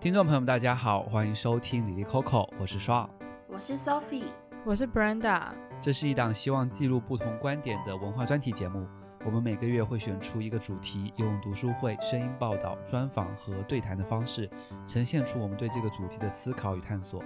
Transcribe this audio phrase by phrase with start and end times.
[0.00, 3.06] 听众朋友们，大家好，欢迎收听李丽 Coco，我是双，
[3.46, 4.24] 我是 Sophie，
[4.64, 5.48] 我是 Brenda。
[5.82, 8.88] 这是一档希望记录不同观点的文化专题节目。
[9.26, 14.48] 我们每个月会选出一个主题，用读书会、声音报道、专访和对谈的方式，
[14.86, 17.22] 呈现出我们对这个主题的思考与探索。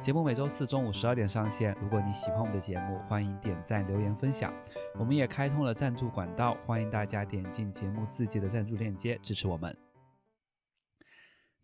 [0.00, 1.76] 节目每周四中午十二点上线。
[1.78, 4.50] 如果你喜欢我们的节目，欢迎点赞、留言、分享。
[4.98, 9.76] 我们也开通了赞助管道，欢迎大家点进节目自己的赞助链接支持我们。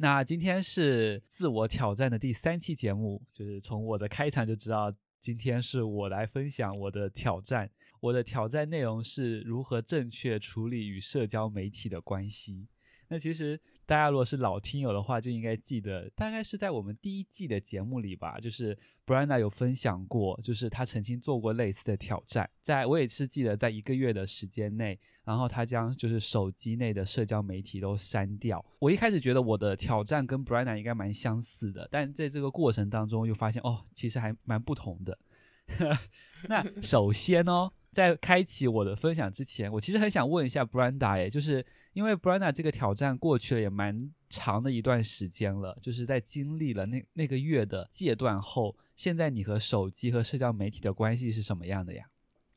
[0.02, 4.90] 那今天是自我挑战的第三期节目，就是从我的开场就知道，
[5.20, 7.70] 今天是我来分享我的挑战。
[8.00, 12.66] 我的挑战内容是如何正确处理与社交媒体的关系。
[13.08, 13.60] 那其实
[13.90, 22.48] 大家如果是老听友的话，就应该记得，大概是在我们第一季的节目里吧，就是 Brenda 有分享过，就是他曾经做过类似的挑战。
[22.62, 28.64] 在我也是记得，在一个月的时间内，然后他将就是手机内的社交媒体都删掉。
[28.78, 35.18] 我一开始觉得我的挑战跟 Brenda 应该蛮相似的，但在这个过程当中又发现哦，其实还蛮不同的。
[36.48, 37.72] 那首先哦。
[37.92, 52.04] 在开启我的分享之前，我其实很想问一下 Brenda，哎，就是因为 Brenda 这个挑战过去了也蛮长的一段时间了，就是在经历了那那个月的戒断后，现在你和手机和社交媒体的关系是什么样的呀？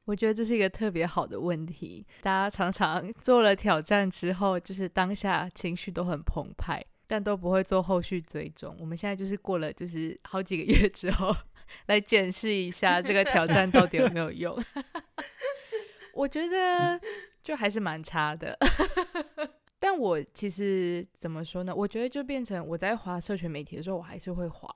[0.06, 2.06] 我觉得这是一个特别好的问题。
[2.22, 8.76] 大家常常 做了挑战之后，就是当下情绪都很澎湃，但都不会做后续追踪。
[8.80, 11.36] 我们现在就是过了就是好几个月之后。
[11.88, 14.56] 来检视一下这个挑战到底有没有用？
[16.14, 17.00] 我觉得
[17.44, 18.58] 就还是蛮差的。
[19.80, 21.76] 但我其实怎么说呢？
[21.76, 24.74] 我觉得就变成我在滑社群媒体的时候，我还是会滑，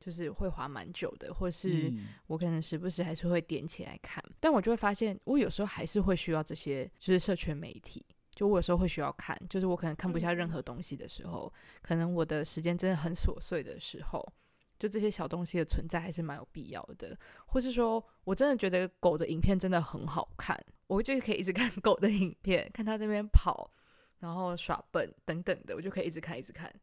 [0.00, 1.92] 就是会滑蛮久的，或是
[2.26, 4.20] 我可能时不时还是会点起来看。
[4.40, 8.04] 但我就会发现，我有时候还是会需要这些，就是社群媒体。
[8.34, 14.32] 就我有时候会需要看，就是我可能看不下任何东西的时候，可能我的时间真的很琐碎的时候。
[14.80, 23.70] 就这些小东西的存在还是蛮有必要的，或是说我真的觉得狗的影片真的很好看，我就可以一直看 狗的影片，看它这边跑，
[24.18, 26.74] 然后耍笨等等的，我就可以一直看一直看。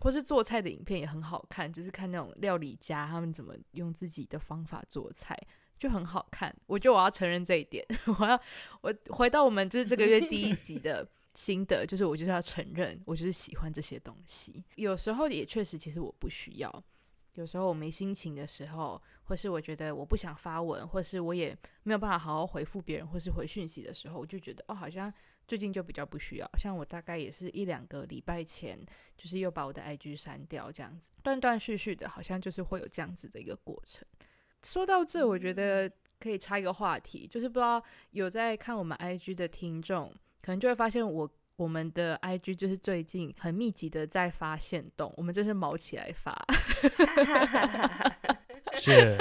[0.00, 5.38] 或是做菜的影片也很好看，就是看那种料理家他们怎么用自己的方法做菜，
[5.78, 6.54] 就很好看。
[6.66, 7.86] 我觉得我要承认这一点，
[8.18, 8.40] 我要
[8.80, 14.64] 我回到我们就是这个月第一集的心得，就是我就是要承认，我就是喜欢这些东西。
[14.76, 16.84] 有时候也确实，其实我不需要。
[17.34, 25.12] 有时候我没心情的时候，或是我觉得我不想发文，或是我也没有办法好好回复别人，或是回讯息的时候，我就觉得哦，好像
[25.48, 26.50] 最近就比较不需要。
[26.56, 28.78] 像我大概也是一两个礼拜前，
[29.16, 34.06] 就是又把我的 IG 删掉，这样子断断续续的，好像就是会有这样子的一个过程。
[34.62, 35.90] 说到这，我觉得
[36.20, 41.30] 可以插一个话题，就是不知道有在看我们 IG 的听众，可能就会发现我。
[41.56, 46.36] 我们的 IG 就是最近很密集的在发现动，我们这是毛起来发，
[48.74, 49.16] 是，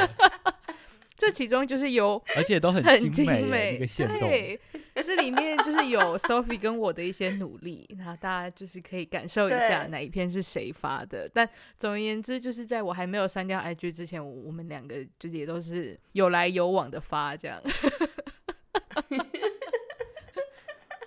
[1.15, 4.59] 这其中就是有，而且都很精美，一个线动，对，
[4.95, 11.29] 这里面就是有 Sophie 跟我的一些努力，然后大家就是可以感受一下哪一篇是谁发的。
[11.31, 17.61] 但总而言之，就是在我还没有删掉 IG 之前，我们两个就是也都是有来有往的发这样。
[19.09, 19.19] 你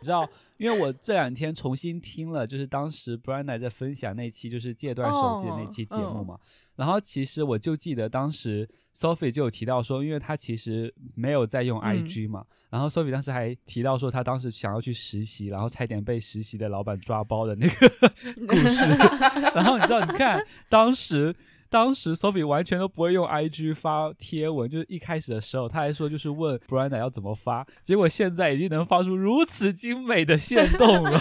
[0.02, 0.28] 知道，
[0.58, 6.40] 因为我这两天重新听了，就是当时 Brenda 在分享那期就是戒断手机的那期节目嘛，oh, oh.
[6.76, 17.88] 然后其实我就记得当时 Sophie 就有提到说，因为她其实没有在用 IG 嘛，嗯、然后 Sophie 当时还提到说，她当时想要去实习，然后差点被实习的老板抓包的那个
[18.46, 18.86] 故事，
[19.54, 21.34] 然后你知道，你看当时。
[21.76, 31.20] 当时 Sophie 完全都不会用 IG 发贴文，就是一开始的时候，他还说就是问 Brenda 要怎么发，结果现在已经能发出如此精美的线动了，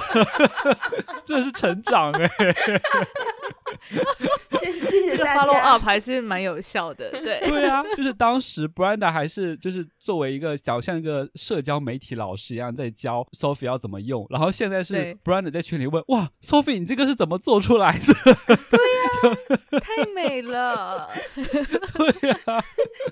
[1.27, 2.81] 这是成长哎、欸！
[4.57, 18.13] 谢谢谢谢这个 follow up 还是蛮有效的，对对啊，就是当时 Brenda 还是就是作为一个小像一个社交媒体老师一样在教 Sophie 要怎么用，然后现在是 Brenda 在群里问哇 Sophie 你这个是怎么做出来的？
[18.71, 19.35] 对呀、
[19.71, 22.63] 啊，太美了， 对呀、啊，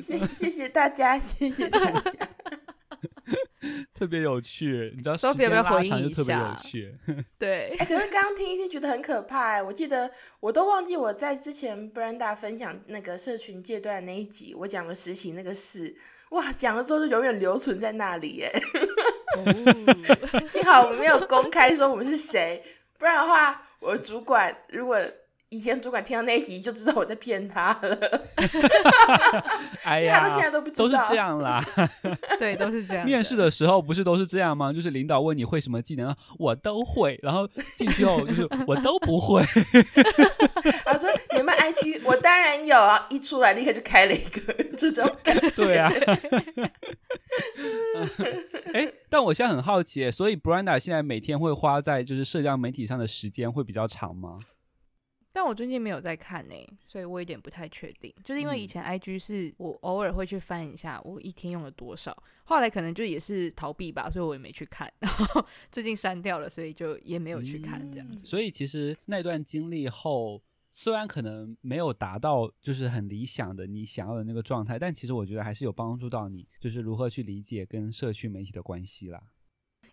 [0.00, 2.12] 谢谢谢谢大家，谢谢大家。
[3.94, 6.94] 特别有趣，你知道时间拉长就特别有趣。
[7.38, 15.94] 对，哎、欸，可是刚刚听一听觉得很可怕哎，我记得我都忘记我在之前 Brenda 分享那个社群戒断那一集，我讲了实习那个事，
[16.30, 18.50] 哇，讲了之后就永远留存在那里哎。
[20.48, 22.64] 幸好我们没有公开说我们是谁，
[22.98, 24.98] 不然的话，我主管如果
[25.50, 27.98] 以前主管听到那一集就知道我在骗他了。
[29.82, 31.60] 哎呀，他到现在都不知道，都是这样啦。
[32.38, 33.04] 对，都是这样。
[33.04, 34.72] 面试的时候不是都是这样吗？
[34.72, 39.42] 就是领导问你会什么技能，我都会，然后进去后就是我都不会。
[40.86, 42.00] 他说你有没有 IG？
[42.04, 45.50] 我当然有啊，一出来立刻就开了一个，就这种感觉。
[45.50, 45.92] 对啊。
[48.72, 54.38] 哎，但我现在很好奇，所以 Brenda 现在每天会花在就是社交媒体上的时间会比较长吗？
[55.32, 58.12] 但我最近没有在看呢、欸，所以我有点不太确定。
[58.24, 64.92] 就是因为以前 IG 是我偶尔会去翻一下，我一天用了多少，后来可能就也是逃避吧，所以我也没去看。
[64.98, 68.24] 然后最近删掉了，所以就也没有去看这样子。
[68.24, 79.22] 嗯、所以其实那段经历后，虽然可能没有达到就是很理想的你想要的那个状态，但其实我觉得还是有帮助到你，就是如何去理解跟社区媒体的关系啦。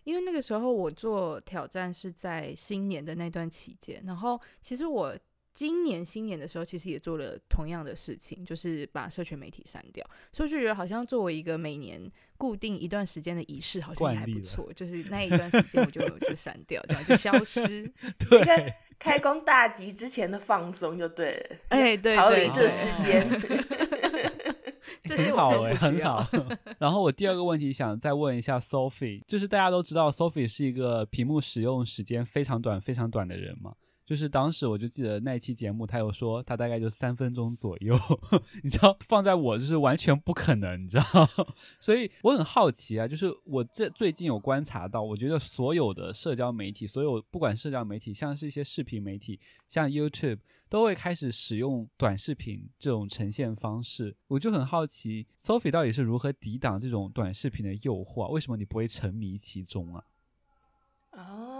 [0.04, 5.14] 因为那个时候我做挑战是在新年的那段期间，然后其实我
[5.58, 12.00] 今年新年的时候其实也做了同样的事情，就是把社群媒体删掉，所以就觉得好像作为一个每年
[12.36, 14.72] 固定一段时间的仪式，好像也还不错。
[14.72, 17.92] 就是那一段时间我就 就删掉，这样就消失。
[18.30, 21.56] 对，开工大吉之前的放松就对了。
[21.76, 23.28] 哎，对，逃离这时 间。
[25.08, 26.24] 很好哎、欸，很好。
[26.78, 33.74] 然后我第二个问题想再问一下 Sophie，就是大家都知道 Sophie 是一个屏幕使用时间非常短、非常短的人嘛？
[34.08, 37.94] 就是当时我就记得那一期节目，他有说他大概就三分钟左右，
[38.64, 41.04] 你知道，放在我就是完全不可能，你知道。
[41.78, 50.38] 所以我很好奇啊，就是我这最近有观察到，我觉得所有的社交媒体，所有不管社交媒体，像是一些视频媒体，像 YouTube。
[50.70, 58.28] 都会开始使用短视频这种呈现方式，我就很好奇，Sophie 到底是如何抵挡这种短视频的诱惑？
[58.28, 60.04] 为什么你不会沉迷其中啊？
[61.12, 61.57] 哦，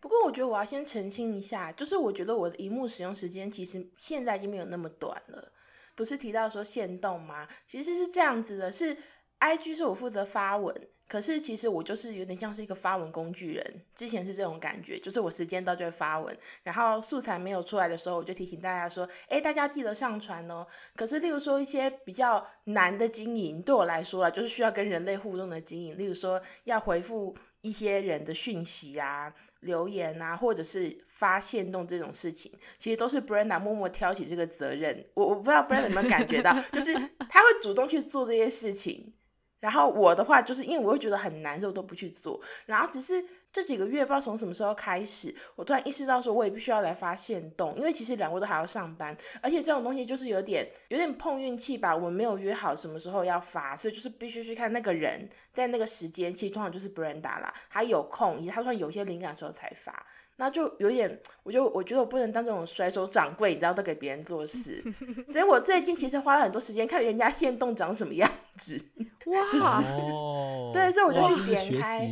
[0.00, 5.52] 不过我觉得我要先澄清一下，就是我觉得我的荧幕使用时间其实现在已经没有那么短了。
[5.94, 7.48] 不是提到说限动吗？
[7.66, 8.96] 其实是这样子的，是
[9.40, 10.88] IG 是我负责发文。
[11.08, 20.66] 可是其实我就是有点像是一个发文工具人，之前是这种感觉，就是我时间到就会发文，然后素材没有出来的时候，我就提醒大家说，诶，大家记得上传哦。
[20.94, 35.04] 可是例如说一些比较难的经营，对我来说啦，就是需要跟人类互动的经营，例如说要回复一些人的讯息啊、留言啊，或者是发现动这种事情，其实都是 Brenda 默默挑起这个责任。
[35.14, 36.92] 我我不知道 Brenda 有没有感觉到，就是
[37.28, 39.12] 他会主动去做这些事情。
[39.60, 42.40] 然后我的话就是因为我会觉得很难受，都不去做。
[42.66, 51.94] 然后只是这几个月不知道从什么时候开始，我突然意识到说，我也必须要来发现动，因为其实两个都还要上班，而且这种东西就是有点有点碰运气吧。
[51.94, 60.06] 我们没有约好什么时候要发，所以就是必须去看那个人在那个时间，其实通常就是 Brenda 啦，他有空，以及他突然有些灵感的时候才发。
[60.40, 64.80] 那就有点，我就我觉得我不能当这种甩手掌柜，你知道都给别人做事。
[65.26, 68.30] 所以我最近其实花了很多时间看人家现动长什么样
[68.60, 68.80] 子。
[69.26, 72.08] 哇，就是哦，对，所以我就去点开。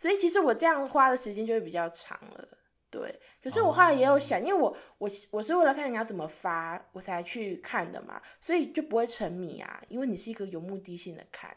[0.00, 2.48] 所以其实我这样花的时间就会比较长了。
[2.88, 9.82] 对，可是我后来也有想，因为我我我是为了看人家怎么发，我才去看的嘛，所以就不会沉迷啊。
[9.90, 11.54] 因为你是一个有目的性的看，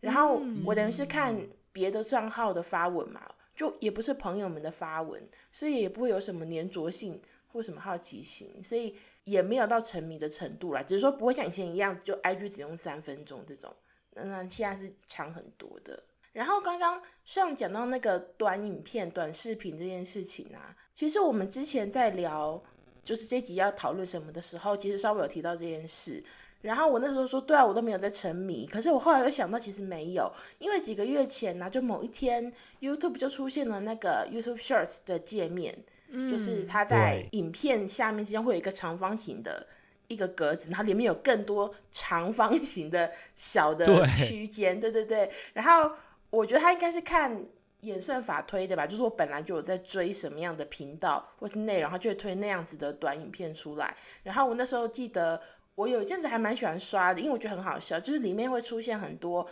[0.00, 1.34] 然后我等于是看
[1.72, 3.26] 别的账号的发文嘛。
[3.54, 10.80] 就也不是朋友们的发文，所以也不会有什么黏着性或什么好奇心，所以也没有到沉迷的程度啦。
[10.80, 13.74] 只是说不会像以前一样，就 IG 只用三分钟这种，
[14.12, 16.04] 那那现在是强很多的。
[16.38, 22.62] 然后刚刚上讲到那个短影片、短视频这件事情啊，其实我们之前在聊，
[23.02, 26.22] 就是这集要讨论什么的时候，其实稍微有提到这件事。
[26.60, 28.64] 然后我那时候说，对啊，我都没有在沉迷。
[28.68, 30.30] 可是我后来又想到，其实没有，
[30.60, 35.76] 因为几个月前呢、啊，就某一天 YouTube 就出现了那个 YouTube Shorts 的界面，
[36.10, 39.66] 嗯、就是它在影片下面之间会有一个长方形的
[40.06, 45.32] 一个格子，然后里面有更多长方形的小的区间，对，对对对。
[45.54, 45.92] 然后
[46.30, 47.44] 我觉得他应该是看
[47.80, 53.96] 演算法推的吧，就是我本来就有在追什么样的频道或是内容，他就会推那样子的短影片出来。
[54.22, 55.40] 然后我那时候记得。
[55.78, 59.48] 我有一阵子还蛮喜欢刷的，因为我觉得很好笑，就是里面会出现很多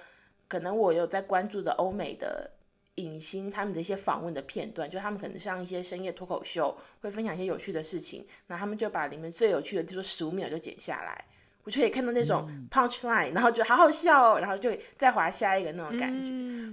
[0.48, 2.50] 可能我有在关注的欧美的
[2.96, 11.24] 影星他们的一些访问的片段，就他们可能上一些深夜脱口秀，会分享一些有趣的事情，那他们就把里面最有趣的，就说十五秒就剪下来，
[11.66, 16.30] 我就可以看到那种 punch line，然后就好好笑哦，然后就再滑下一个那种感觉。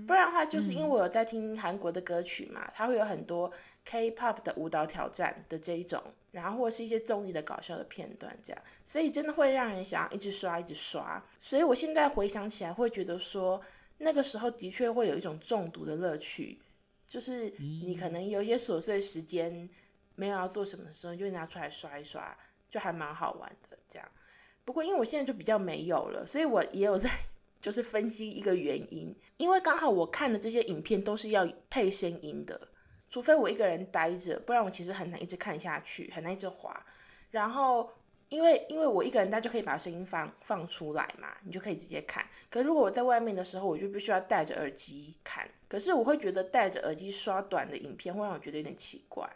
[0.07, 3.51] 不然的话，就是因为我有在听韩国的歌曲嘛，它会有很多
[3.83, 6.01] K-pop 的舞蹈挑战的这一种。
[6.31, 11.23] 然后或是一些综艺的搞笑的片段，这样，所以真的会让人想要一直刷，一直刷。
[11.39, 13.62] 所以我现在回想起来，会觉得说，
[14.00, 16.59] 那个时候的确会有一种中毒的乐趣，
[17.07, 19.69] 就是你可能有一些琐碎时间，
[20.15, 22.35] 没有要做什么的时候，就拿出来刷一刷，
[22.67, 24.07] 就还蛮好玩的这样。
[24.65, 27.10] 不过因为我现在就比较没有了，所以我也有在
[27.60, 32.70] 就是分析一个原因，因为刚好我看的这些影片都是要配声音的，
[33.10, 36.86] 除非我一个人待着，不然我其实很难一直看下去，很难一直滑。
[37.29, 37.89] 然后
[38.29, 42.25] 因为因为我一个人待就可以把声音放放出来嘛，你就可以直接看。
[42.50, 45.46] 可是如果我在外面的时候，我就必须要戴着耳机看。
[45.67, 49.29] 可是我会觉得戴着耳机刷短的影片会让我觉得有点奇怪，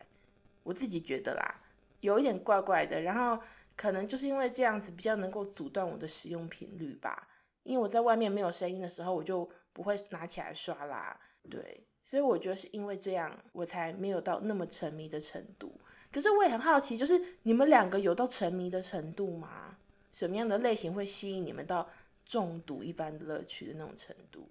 [0.64, 1.62] 我自己觉得啦，
[2.00, 3.02] 有一点怪怪的。
[3.02, 3.44] 然后。
[3.78, 7.30] 可能就是因为这样子比较能够阻断我的使用频率吧，
[7.64, 11.18] 因为我在外面没有声音的时候，我就不会拿起来刷啦。
[11.50, 15.80] 对，所以我觉得是因为这样，我才没有到那么沉迷的程度。
[16.12, 19.78] 可是我也很好奇，就是你们两个有到沉迷的程度吗？
[20.12, 21.88] 什么样的类型会吸引你们到
[22.26, 24.50] 中毒一般的乐趣的那种程度？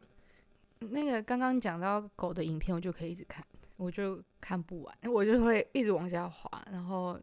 [0.79, 3.45] 那个刚刚讲到狗的影片，我就可以一直看，
[3.77, 7.19] 我就看不完，我就会一直往下滑，然后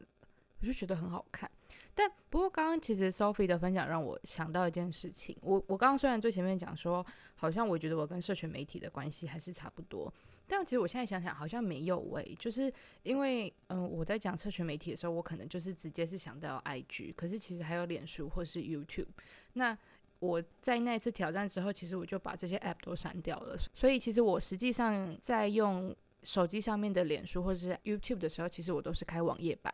[0.60, 1.50] 我就觉得很好看。
[1.96, 5.38] 但不过，刚刚其实 Sophie 的分享让我想到一件事情。
[5.42, 10.12] 我我刚刚虽然最前面讲说，好像我觉得我跟社群媒体的关系还是差不多，
[10.48, 12.74] 但其实我现在想想，好像没有诶、就是
[13.04, 19.08] 因为，嗯，我在讲社群媒体的时候，我可能就是直接是想到 IG，可是其实还有脸书或是 YouTube。
[19.54, 19.78] 那
[20.18, 23.56] 我在那一次挑战之后，其实我就把这些 App 都删掉了。
[23.76, 29.72] 所以其实我实际上在用手机上面的脸书或是 YouTube 的时候，其实我都是开网页版。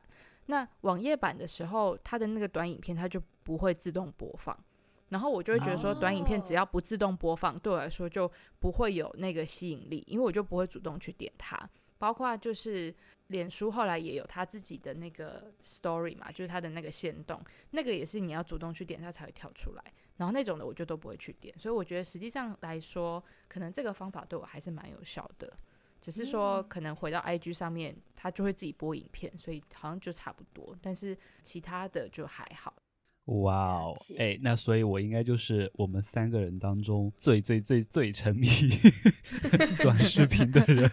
[0.49, 4.57] 那网页版的时候，它的那个短影片它就不会自动播放，
[5.09, 8.29] 然后我就会觉得说，短影片只要不自动播放，对我来说就
[8.59, 11.69] 不会有那个吸引力，因为我就不会主动去点它。
[11.99, 12.91] 包括就是
[13.27, 17.39] 脸书后来也有它自己的那个 story 嘛，就是它的那个线动，
[17.69, 19.83] 那个也是你要主动去点它才会跳出来，
[20.17, 21.53] 然后那种的我就都不会去点。
[21.59, 25.53] 所以我觉得实际上来说，可能这个方法对我还是蛮有效的。
[26.01, 30.75] 只是说，可能回到 IG 上面，他就会自己播影片，所以好像就差不多。
[30.81, 32.73] 但是其他的就还好。
[33.25, 38.47] 哇哦，哎，那所以我应该就是我们三个人当中最最最最沉迷
[39.83, 40.91] 短视频的人，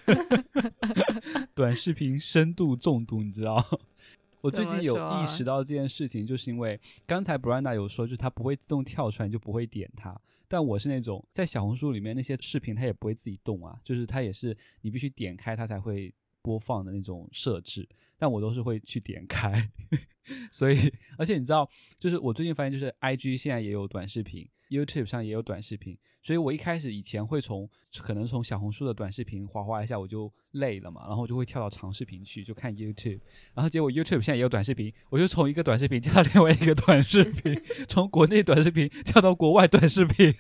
[1.55, 3.65] 短视频深度中毒，你知道？
[4.43, 10.15] 我最近有意识到这件事情，就是因为刚才 Brenda 有说，就是它不会自动跳出来，你就不会点它。
[10.49, 16.13] 但我是那种在小红书里面那些视频，它也不会自己动啊，就是它也是你必须点开它才会
[16.43, 17.89] 播放的那种设置。
[18.19, 19.53] 但我都是会去点开，
[20.51, 21.69] 所以而且你知道，
[22.01, 25.99] 就是我最近发现，就是 IG 现在也有短视频，YouTube 上也有短视频。
[26.23, 33.21] 所以我一开始以前会从可能从小红书的短视频滑滑一下我就累了嘛，然后我就会跳到长视频去就看 YouTube，
[33.55, 37.55] 然后结果 YouTube 现在也有短视频，我就从一个短视频跳到另外一个短视频，
[37.87, 40.35] 从国内短视频跳到国外短视频，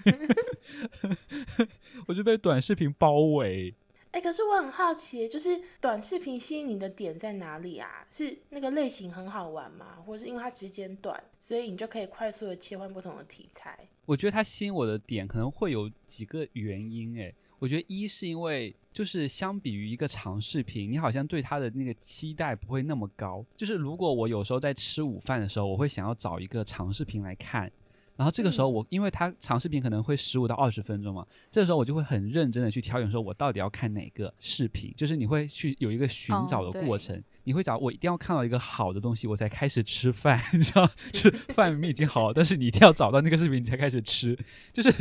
[2.08, 3.76] 我就被短视频包围。
[4.10, 8.04] 哎、欸，可是我很好奇，就是短视频吸引你的点在哪里啊？
[8.10, 10.02] 是那个类型很好玩吗？
[10.04, 13.88] 或者是因为它时间短，所以你就可以快速的切换不同的题材？
[14.06, 17.14] 我觉得他吸引我的点可能会有几个原因。
[17.16, 23.44] 诶，我觉得一是因为就是相比于一个长视频，你好像对他的那个期待不会那么高。
[23.56, 27.70] 就是如果我有时候在吃午饭的时候，我会想要找一个长视频来看。
[28.16, 44.36] 然后这个时候我，我因为它长视频可能会十五到二十分钟嘛，这个时候我就会很认真的去挑选，说我到底要看哪个视频，就是你会去有一个寻找的过程，哦、你会找我一定要看到一个好的东西，我才开始吃饭， 你知道，就是饭明明已经好了，但是你一定要找到那个视频，你才开始吃，
[44.72, 44.92] 就是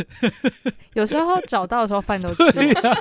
[0.96, 2.94] 有时候找到的时候饭都吃了，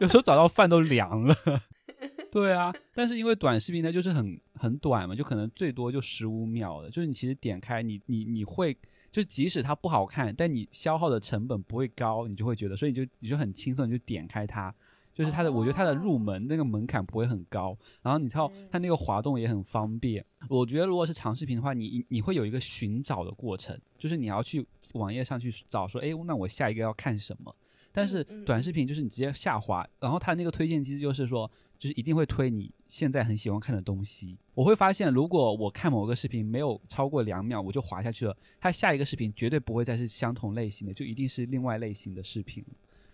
[0.00, 1.34] 有时候找到饭都凉了，
[2.30, 8.76] 对啊，但是因为短视频它就是很很短嘛，就可能最多就十五秒的，就是你其实点开你你你会。
[9.16, 14.70] 就即使它不好看，但你消耗的成本不会高，你就会觉得，所以你就你就很轻松，你就点开它，
[15.14, 20.22] 就是它的，我觉得它的入门那个门槛不会很高，然后你知道它那个滑动也很方便。
[20.50, 27.56] 我觉得如果是长视频的话，你你会有一个寻找的过程，就是你要去网页上去找说，哎，那我下一个要看什么？
[27.92, 31.50] 但是短视频就是你直接下滑，然后它那个推荐机制就是说。
[31.78, 34.36] 就是一定会推你现在很喜欢看的东西。
[34.54, 42.64] 我会发现，如果我看某个视频没有超过两秒，我就滑下去了，它下一个视频绝对不会再是相同类型的，就一定是另外类型的视频。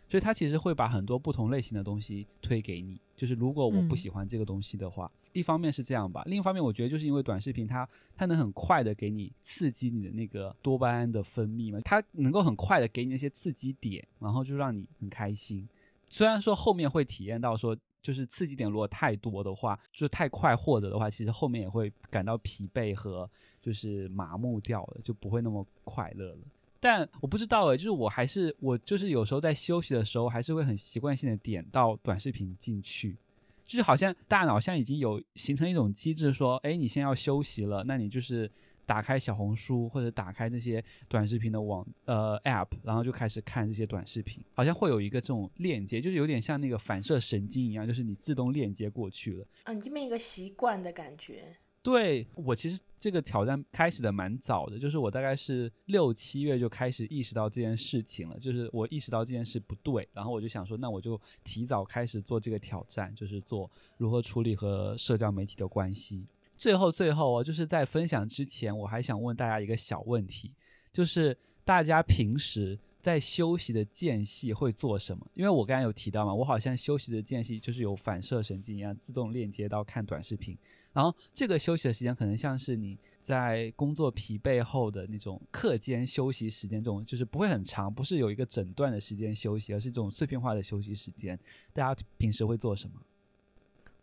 [0.09, 3.00] 所以它其实会把很多不同类型的东西推给你。
[3.16, 15.66] 就是如果我不喜欢这个东西的话，嗯、一方面是这样吧，另一方面我觉得就是因为短视频它它能很快的给你刺激你的那个多巴胺的分泌嘛，它能够很快的给你那些刺激点，然后就让你很开心。
[16.11, 17.76] 虽然说后面会体验到说。
[18.03, 23.31] 就是刺激点如果太多的话，就太快获得的话，其实后面也会感到疲惫和
[23.61, 26.39] 就是麻木掉了，就不会那么快乐了。
[26.81, 33.17] 但我不知道诶，就是我还是我就是有时候在休息的时候，还是会很习惯性的点到短视频进去。
[33.65, 38.51] 就是好像大脑现在已经有形成一种机制，说，哎，你先要休息了，那你就是
[38.85, 49.47] 打开小红书或者打开这些短视频的网呃 app，然后就开始看这些短视频，好像会有一个这种链接，就是有点像那个反射神经一样，就是你自动链接过去了。
[49.65, 51.57] 啊，你这边一个习惯的感觉。
[51.85, 66.25] 对，我其实这个挑战开始的蛮早的，就是我大概是六七月就开始意识到这件事情了，就是我意识到这件事不对，然后我就想说，那我就提早开始做这个挑战，就是做如何处理和社交媒体的关系。
[66.62, 70.54] 最后，最后啊，就是在分享之前，我还想问大家一个小问题，
[70.92, 75.26] 就是大家平时在休息的间隙会做什么？
[75.35, 80.57] 因为我刚才有提到嘛，我好像休息的间隙就是有反射神经一样，自动链接到看短视频。
[80.92, 91.37] 然后这个休息的时间可能像是你在工作疲惫后的那种课间休息时间，这种就是不会很长，不是有一个整段的时间休息，而是这种碎片化的休息时间。
[91.73, 93.02] 大家平时会做什么？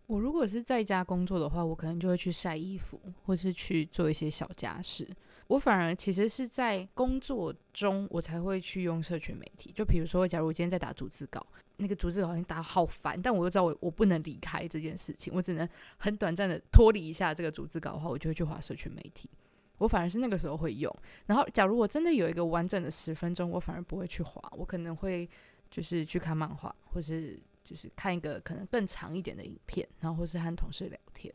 [0.09, 5.07] 我如果是在家工作的话，我可能就会去晒衣服，或是去做一些小家事。
[5.45, 9.71] 我反而其实是在工作中，我才会去用社群媒体。
[9.71, 11.45] 就比如说，假如我今天在打逐字稿，
[11.77, 19.29] 那个逐字稿好像打好烦，但我又知道我我不能离开这件事情，我只能很短暂的脱离一下这个逐字稿的话，我就会去划社群媒体。
[19.77, 20.91] 我反而是那个时候会用。
[21.27, 25.29] 然后，假如我真的有一个完整的十分钟，我反而不会去划，我可能会
[25.69, 27.39] 就是去看漫画，或是
[27.69, 31.31] 就是看一个可能更长一点的影片，然后或是和同事聊天。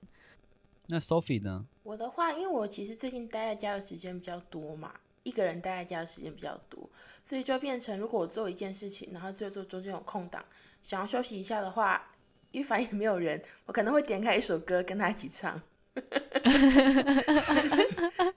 [0.88, 1.64] 那 Sophie 呢？
[1.84, 6.90] 我的话，因为我其实最近待在家的时间比较多嘛，一个人待在家的时间比较多，
[7.22, 10.44] 所以就变成如果我做一件事情，然后最后做中间有空档，
[10.82, 12.10] 想要休息一下的话，
[12.50, 15.62] 因为反正也没有人，我可能会点开一首歌跟他一起唱。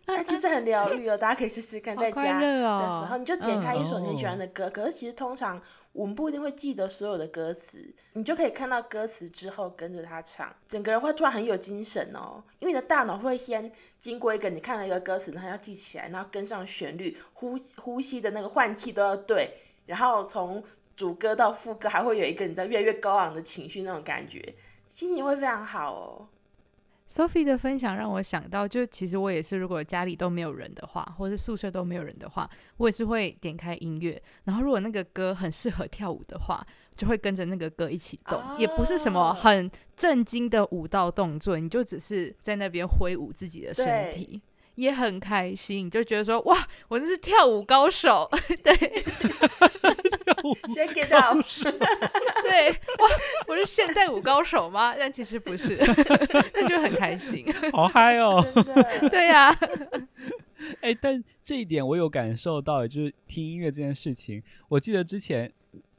[0.06, 4.70] 那 其实很疗愈哦，大家可以试试看，在家的时候，你就点开一首你很喜欢的歌。
[4.70, 5.62] 可是其实通常
[5.94, 12.44] 我们不一定会记得所有的歌词，你就可以看到歌词之后跟着他唱，整个人会突然很有精神哦。
[12.60, 19.52] 因为你的大脑会先经过一个你看了一个歌词，然后要记起来，然后跟上旋律，呼呼吸的那个换气都要对，
[19.86, 20.64] 然后从
[20.96, 24.56] 主歌到副歌还会有一个你知道越来越高昂的情绪那种感觉，
[24.90, 26.28] 心情会非常好哦。
[27.10, 36.66] Sophie 的分享让我想到，就其实我也是，如果家里都没有人的话，或者宿舍都没有人的话，我也是会点开音乐，然后如果那个歌很适合跳舞的话，
[36.96, 44.42] 就会跟着那个歌一起动，也不是什么很震惊的舞蹈动作，你就只是在那边挥舞自己的身体，
[44.78, 48.28] 也很开心，就觉得说哇，我就是跳舞高手，
[48.64, 48.74] 对。
[50.74, 51.46] 先 get out，
[52.44, 53.10] 对，哇，
[53.48, 54.96] 我是现代舞高手吗？
[54.98, 55.76] 但其实不是，
[56.54, 58.42] 那就很开心，好嗨哦，
[59.10, 59.60] 对呀、啊，
[60.80, 65.52] 哎、欸，但这一点我有感受到，就是听音乐这件事情，我记得之前，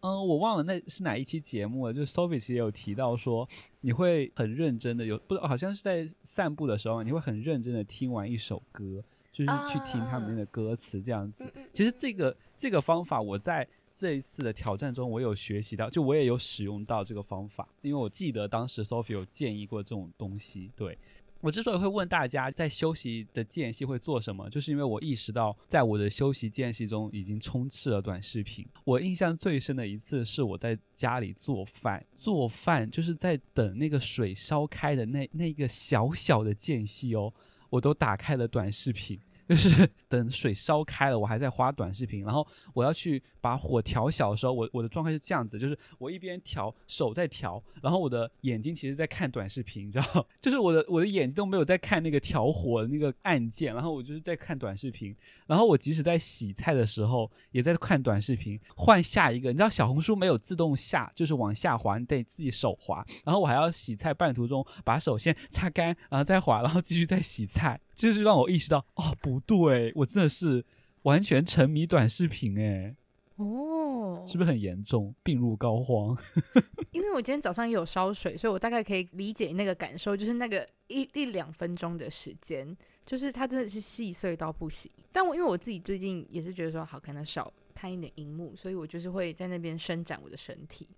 [0.09, 3.49] 嗯，我忘了那是哪一期节目了，就是 Sophie 其实也有提到说，
[3.83, 11.45] 你会很认真的有，不，好像是在散步的时候，你会很认真的听完一首歌，就是去听他们的歌词这样子。
[11.73, 13.69] 其实这个这个方法我在。
[14.01, 20.71] 这一次的挑战中，我有学习到，就我也有使用到这个方法，因为我记得当时 Sophie 有建议过这种东西。
[20.77, 20.97] 对，
[21.41, 28.67] 我之所以会问大家在休息的间隙会做什么，就是因为我意识到，在我的休息间隙中已经充斥了短视频。
[28.85, 37.33] 我印象最深的一次是我在家里做饭，做饭就是在等那个水烧开的那那个小小的间隙哦，
[37.71, 39.19] 我都打开了短视频。
[39.49, 67.81] 就是 等水烧开了，我还在滑短视频，然后我要去把火调小的时候，我我的状态是这样子，就是我一边调手在调，然后我的眼睛其实在看短视频，你知道， 就是我的我的眼睛都没有在看那个调火的那个按键，然后我就是在看短视频，然后我即使在洗菜的时候也在看短视频，换下一个，你知道小红书没有自动下，就是往下滑，你得自己手滑，然后我还要洗菜半途中把手先擦干，然后再滑，然后继续再洗菜。
[67.99, 70.65] 这就是让我意识到，哦，不对，我真的是
[71.03, 72.95] 完全沉迷短视频，哎，
[73.35, 76.17] 哦，是不是很严重，病入膏肓？
[76.93, 84.89] 因为我今天早上也有烧水，所以我大概可以理解那个感受，就是那个一一两分钟的时间，就是它真的是细碎到不行。
[85.11, 90.89] 但我因为我自己最近也是觉得说，好，可能少看一点荧幕，所以我就是会在那边伸展我的身体，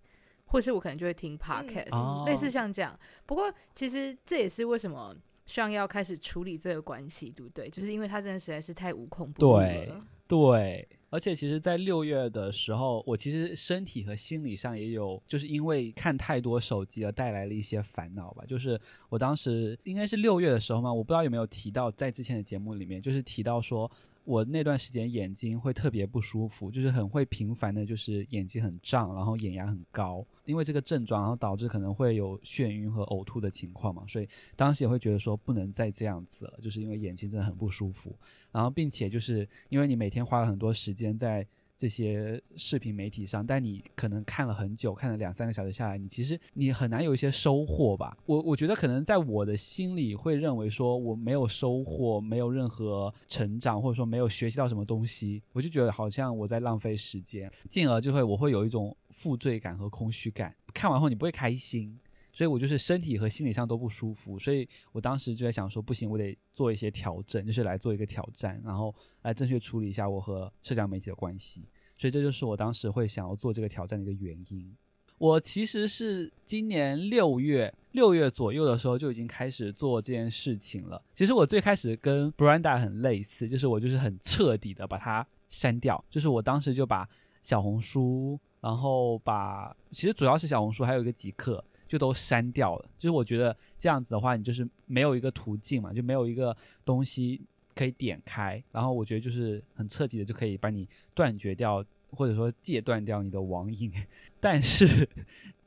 [0.44, 2.98] 或是我可能就会听 podcast，嗯，类似像这样。
[3.24, 5.16] 不过其实这也是为什么。
[5.50, 7.68] 需要开始处理这个关系，对不对？
[7.68, 9.66] 就是因为他真的实在是太无孔不入了。
[9.66, 9.92] 对，
[10.28, 18.44] 对，而且其实，在六月的时候，我其实身体和心理上也有，就是因为看太多手机而带来了一些烦恼吧。
[18.46, 23.90] 就是我当时应该是六月的时候嘛，我不知道有没有提到在之前的节目里面，就是提到说。
[24.30, 38.16] 我那段时间眼睛会特别不舒服，就是很会频繁的，就是眼睛很胀，然后眼压很高，因为这个症状，然后导致可能会有眩晕和呕吐的情况嘛，所以当时也会觉得说不能再这样子了，就是因为眼睛真的很不舒服，
[38.52, 41.44] 然后并且就是因为你每天花了很多时间在。
[41.80, 48.14] 这些视频媒体上，但你可能看了很久，看了两三个小时下来，你其实你很难有一些收获吧。
[48.26, 60.54] 我我觉得可能在我的心里会认为说我没有收获，没有任何成长，或者说没有学习到什么东西，我就觉得好像我在浪费时间，进而就会我会有一种负罪感和空虚感。
[60.74, 61.98] 看完后你不会开心。
[62.40, 71.68] 所以我就是身体和心理上都不舒服，所以我当时就在想说，不行，我得做一些调整，就是来做一个挑战，然后来正确处理一下我和社交媒体的关系。
[71.98, 74.74] 所以这就是我当时会想要做这个挑战的一个原因。
[75.18, 81.02] 我其实是今年六月六月左右的时候就已经开始做这件事情了。
[81.14, 87.06] 其实我最开始跟 Brenda 很类似，就是我就是很彻底的把它删掉，就是我当时就把
[87.42, 91.62] 小红书，然后把其实主要是小红书，还有一个极客。
[91.90, 97.40] 就都删掉了，就是我觉得这样子的话，你就是没有一个途径嘛，就没有一个东西
[97.74, 103.92] 可以点开，然后我觉得就是很彻底的就可以把你断绝掉，或者说戒断掉你的网瘾。
[104.38, 104.86] 但是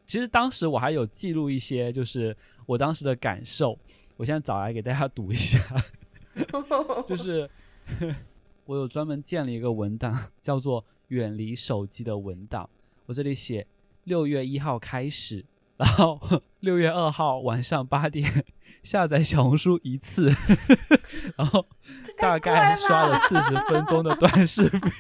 [0.05, 2.33] 其实当时我还有记录一些，就是
[2.65, 3.77] 我当时的感受，
[4.15, 5.59] 我现在找来给大家读一下，
[7.05, 7.49] 就是
[8.63, 12.69] 我有专门建了一个文档，叫做“远离手机的文档”，
[13.07, 13.67] 我这里写
[14.05, 15.43] 六月一号开始。
[15.77, 16.19] 然后
[16.62, 18.45] 六月二号晚上八点
[18.83, 20.31] 下载小红书一次，
[21.38, 21.67] 然后
[22.17, 24.81] 大概刷了四十分钟的短视频。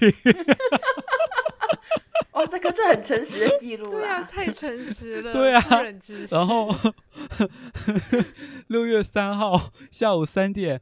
[2.33, 5.63] 哦，这个这很诚实的记录，对啊，太诚实了，对啊。
[6.31, 6.75] 然后
[8.67, 10.81] 六月三号下午三点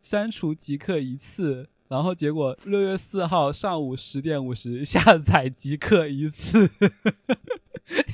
[0.00, 6.70] 删除即刻一次，然后结果六月四号上午十点五十下载即刻一次。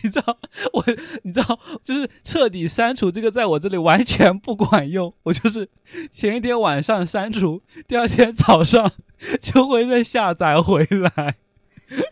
[0.04, 0.38] 你知道
[0.72, 0.84] 我，
[1.24, 5.12] 你知道，就是彻底删除这个，在我这里完全不管用。
[5.24, 5.68] 我就是
[6.12, 8.92] 前一天晚上删除，第二天早上
[9.40, 11.10] 就会再下载回来。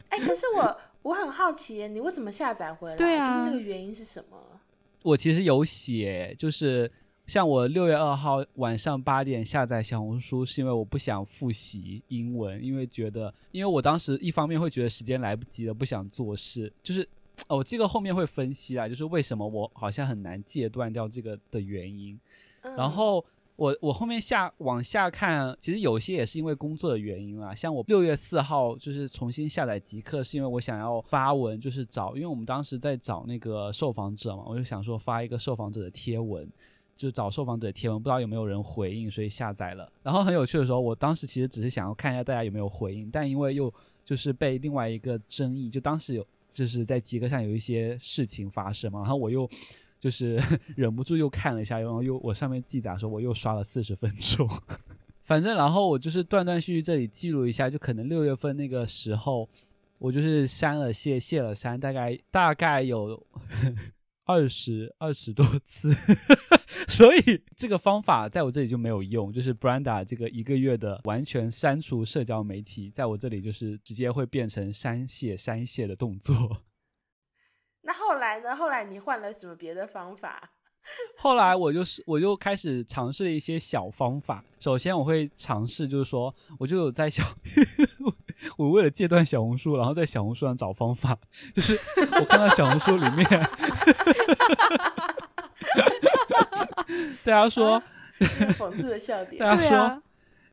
[0.08, 2.96] 哎、欸，可是我我很好奇，你为什么下载回来？
[2.96, 4.36] 对啊，就是那个原因是什么？
[5.04, 6.90] 我其实有写，就是
[7.32, 17.08] 像我六月二号晚上八点下载小红书，是因为我不想复习英文，因为觉得，因为我当时一方面会觉得时间来不及了，不想做事，就是。
[17.48, 22.20] 哦，这个后面会分析啊，就是为什么我好像很难戒断掉这个的原因。
[22.60, 23.24] 嗯、然后
[23.56, 27.54] 我我后面下往下看，其实有些也是因为工作的原因啦。
[27.54, 36.46] 像我六月四号就是重新下载极客，是因为我想要发文，就是找，因为我们当时在找那个受访者嘛，我就想说发一个受访者的贴文，
[37.02, 39.90] 就找受访者贴文，不知道有没有人回应，所以下载了。
[40.02, 43.72] 然后很有趣的时候，我当时其实只是想要看一下大家有没有回应，但因为又
[44.04, 46.26] 就是被另外一个争议，就当时有。
[46.54, 49.48] 就是在极客上有一些事情发生嘛，然后我又
[49.98, 50.38] 就是
[50.76, 54.46] 忍不住又看了一下，然后又我上面记载说我又刷了四十分钟，
[55.24, 59.48] 反正然后我就是断断续续这里记录一下，就可能六月份那个时候
[59.98, 63.18] 我就是删了卸卸了删，大概大概有。
[64.24, 65.92] 二十二十多次，
[66.88, 69.32] 所以这个方法在我这里就没有用。
[69.32, 76.34] 就是 Brenda 这个一个月的完全删除社交媒体，在我这里就是直接会变成删卸删卸的动作。
[77.84, 78.54] 那后来呢？
[78.54, 80.50] 后来你换了什么别的方法？
[81.16, 84.44] 后来我就是，我就开始尝试了一些小方法。
[84.58, 87.22] 首先我会尝试，就是说，我就有在小，
[88.58, 91.16] 我为了戒断小红书，然后在小红书上找方法。
[91.54, 91.78] 就是
[92.20, 93.26] 我看到小红书里面，
[97.24, 97.84] 大家说，啊、
[98.58, 99.38] 讽刺的笑点。
[99.40, 100.02] 大家说，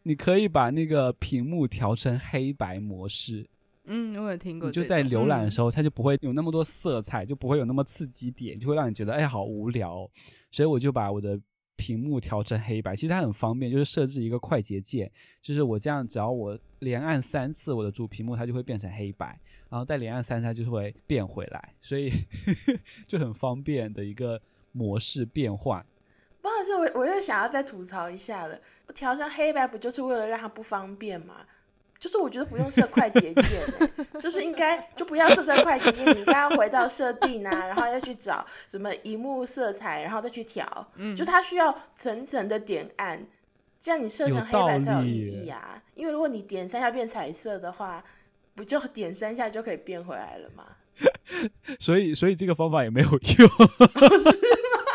[0.04, 3.48] 你可以把那个屏幕调成黑白模式。
[3.86, 4.72] 嗯，我有听过。
[4.72, 10.10] 就在浏览的时候，它就不会有那么多色彩，就不会有那么刺激点，就会让你觉得哎，好无聊。
[10.52, 11.40] 所以我就把我的
[11.76, 22.12] 屏幕调成黑白，其实它很方便，就是设置一个快捷键，就是我这样只要我连按三次我的主屏幕，它就会变成黑白，然后再连按三次它就会变回来，所以
[23.08, 24.40] 就很方便的一个
[24.72, 25.84] 模式变换。
[26.42, 31.36] 不好意思，我我又想要再吐槽一下了，我调成黑白不就是为了让它不方便吗？
[32.00, 33.44] 就是我觉得不用设快捷键，
[34.22, 36.06] 是不是应该就不要设这快捷键？
[36.16, 40.66] 你应该要回到设定啊， 然后再去找什么荧幕色彩，然后再去调。
[40.96, 43.28] 嗯，就它需要层层的点按，
[43.82, 45.84] 这样你设成黑白才有意义啊。
[45.94, 48.02] 因为如果你点三下变彩色的话，
[48.56, 50.64] 不就点三下就可以变回来了吗？
[51.82, 53.20] 所以，所以这个方法也没有用。
[53.20, 54.89] 是吗？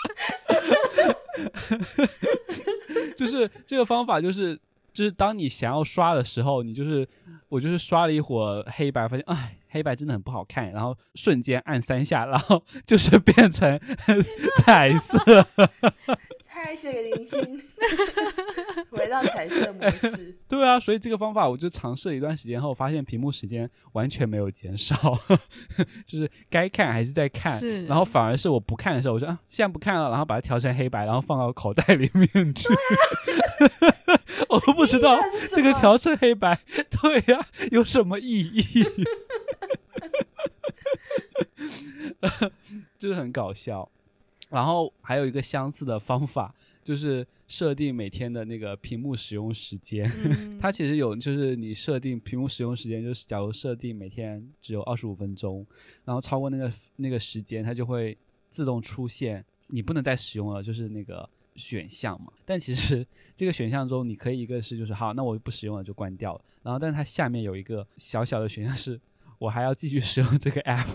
[3.16, 4.58] 就是这个方法就是。
[4.92, 7.06] 就是当你想要刷的时候，你就是
[7.48, 8.36] 我就是刷了一会
[8.66, 13.80] 黑白，发现哎，黑白真的很不好看，然后瞬间按三下，然后就是变成
[14.58, 15.16] 彩色。
[16.70, 17.40] 太谢给零星，
[18.90, 20.38] 回到彩色模式。
[20.46, 24.94] 对啊，所以这个方法我就尝试了一段时间后，发现屏幕时间完全没有减少，
[26.06, 32.68] 就是该看还是在看，然后反而是我不看的时候，我说啊，现在不看了，然后把它调成黑白，然后放到口袋里面去。
[34.48, 35.18] 我都不知道
[35.52, 36.56] 这个调成黑白，
[37.02, 38.84] 对呀、啊，有什么意义？
[42.96, 43.90] 就是很搞笑。
[44.50, 50.10] 然后还有一个相似的方法，就是设定每天的那个屏幕使用时间。
[50.24, 55.66] 嗯、 它其实有，就是你设定屏幕使用时间，就是假如设定每天只有二十五分钟，
[56.04, 62.32] 然后超过那个那个时间，它就会自动出现你不能再使用了，就是那个选项嘛。
[62.44, 66.44] 但其实这个选项中，你可以一个是就是好，那我不使用了就关掉了。
[66.62, 69.00] 然后，但是它下面有一个小小的选项是。
[69.40, 70.86] 我还要继续 使用这个 app，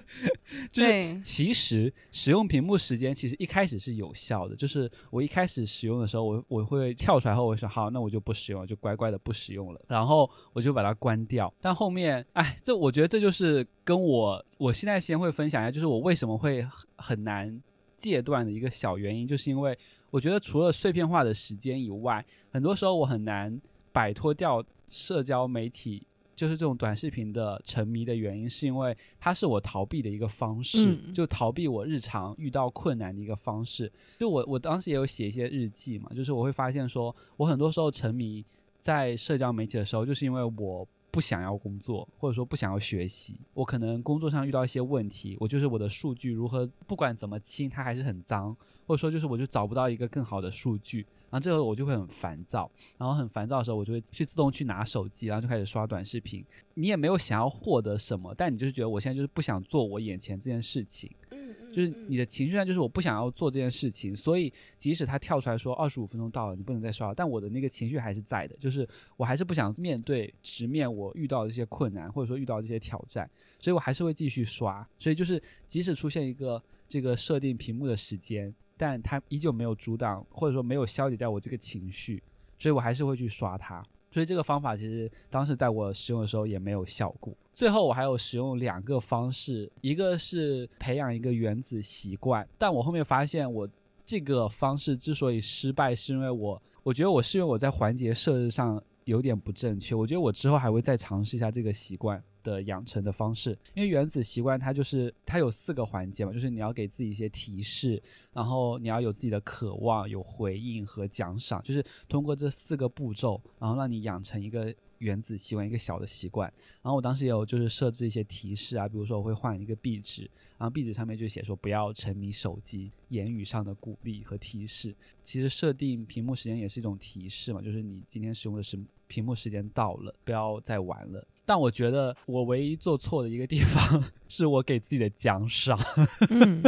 [0.70, 11.50] 就是其实使用屏幕时间其实一开始是有效的，就是我一开始使用的时候，我我会跳出来后，我说好，那我就不使用了，就乖乖的不使用了，然后我就把它关掉。
[11.62, 17.62] 但后面，哎，这我觉得这就是跟我我现在先会分享一下，就是我为什么会很很难
[17.96, 19.76] 戒断的一个小原因，就是因为
[20.10, 22.22] 我觉得除了碎片化的时间以外，
[22.52, 23.58] 很多时候我很难
[23.92, 26.06] 摆脱掉社交媒体。
[26.38, 33.90] 就是这种短视频的沉迷的原因，是因为它是我逃避的一个方式，嗯、就逃避我日常遇到困难的一个方式。
[34.20, 38.44] 就我我当时也有写一些日记嘛，就是我会发现说，我很多时候沉迷
[38.80, 43.40] 在社交媒体的时候，就是因为我不想要工作，或者说不想要学习。
[43.54, 51.04] 我可能工作上遇到一些问题，我就是我的数据如何不管怎么清，它还是很脏，或者说就是我就找不到一个更好的数据。
[51.30, 56.44] 然后这个我就会很烦躁，然后很烦躁的时候，我就会去自动去拿手机，然后就开始刷短视频。
[56.74, 61.10] 你也没有想要获得什么，但你就是觉得我现在就是不想做我眼前这件事情。
[61.30, 61.72] 嗯嗯。
[61.72, 74.88] 就是你的情绪上就是我不想要做这件事情，所以即使他跳出来说二十五分钟到了，你不能再刷了，但我的那个情绪还是在的，就是我还是不想面对直面我遇到的这些困难，或者说遇到这些挑战，所以我还是会继续刷。
[74.98, 78.54] 所以就是即使出现一个这个设定屏幕的时间。
[78.78, 82.22] 但它依旧没有阻挡，或者说没有消解掉我这个情绪，
[82.58, 83.84] 所以我还是会去刷它。
[84.10, 87.36] 所以这个方法其实当时在我使用的时候也没有效果。
[87.52, 93.68] 最后我还有使用两个方式，一个是培养一个原子习惯，但我后面发现我
[94.04, 99.94] 这个方式之所以失败，是因为我我觉得我是因为我在环节设置上有点不正确。
[99.94, 116.52] 我觉得我之后还会再尝试一下这个习惯的养成的方式，因为原子习惯它就是它有四个环节嘛，就是你要给自己一些提示，然后你要有自己的渴望、有回应和奖赏，就是通过这四个步骤，然后让你养成一个原子习惯，一个小的习惯。
[116.82, 120.22] 然后我当时也有就是设置一些提示啊，比如说我会换一个壁纸，
[120.56, 124.94] 然后壁纸上面就写说不要沉迷手机，言语上的鼓励和提示。
[125.22, 131.26] 其实设定屏幕时间也是一种提示嘛，就是你今天使用的是屏幕时间到了，不要再玩了。
[131.48, 135.80] 但我觉得我唯一做错的一个地方， 是我给自己的奖赏。
[136.28, 136.62] 嗯，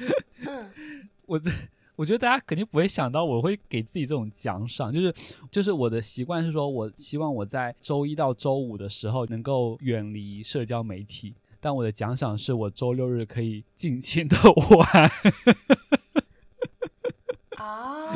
[1.26, 1.50] 我这
[1.96, 5.14] 我觉得大家肯定不会想到我会给自己这种奖赏，就是
[5.50, 14.38] 就是我的习惯是说，我希望我在周一到周五的时候能够远离社交媒体，但我的奖赏是我周六日可以尽情的
[14.70, 15.10] 玩。
[17.58, 18.15] 哦。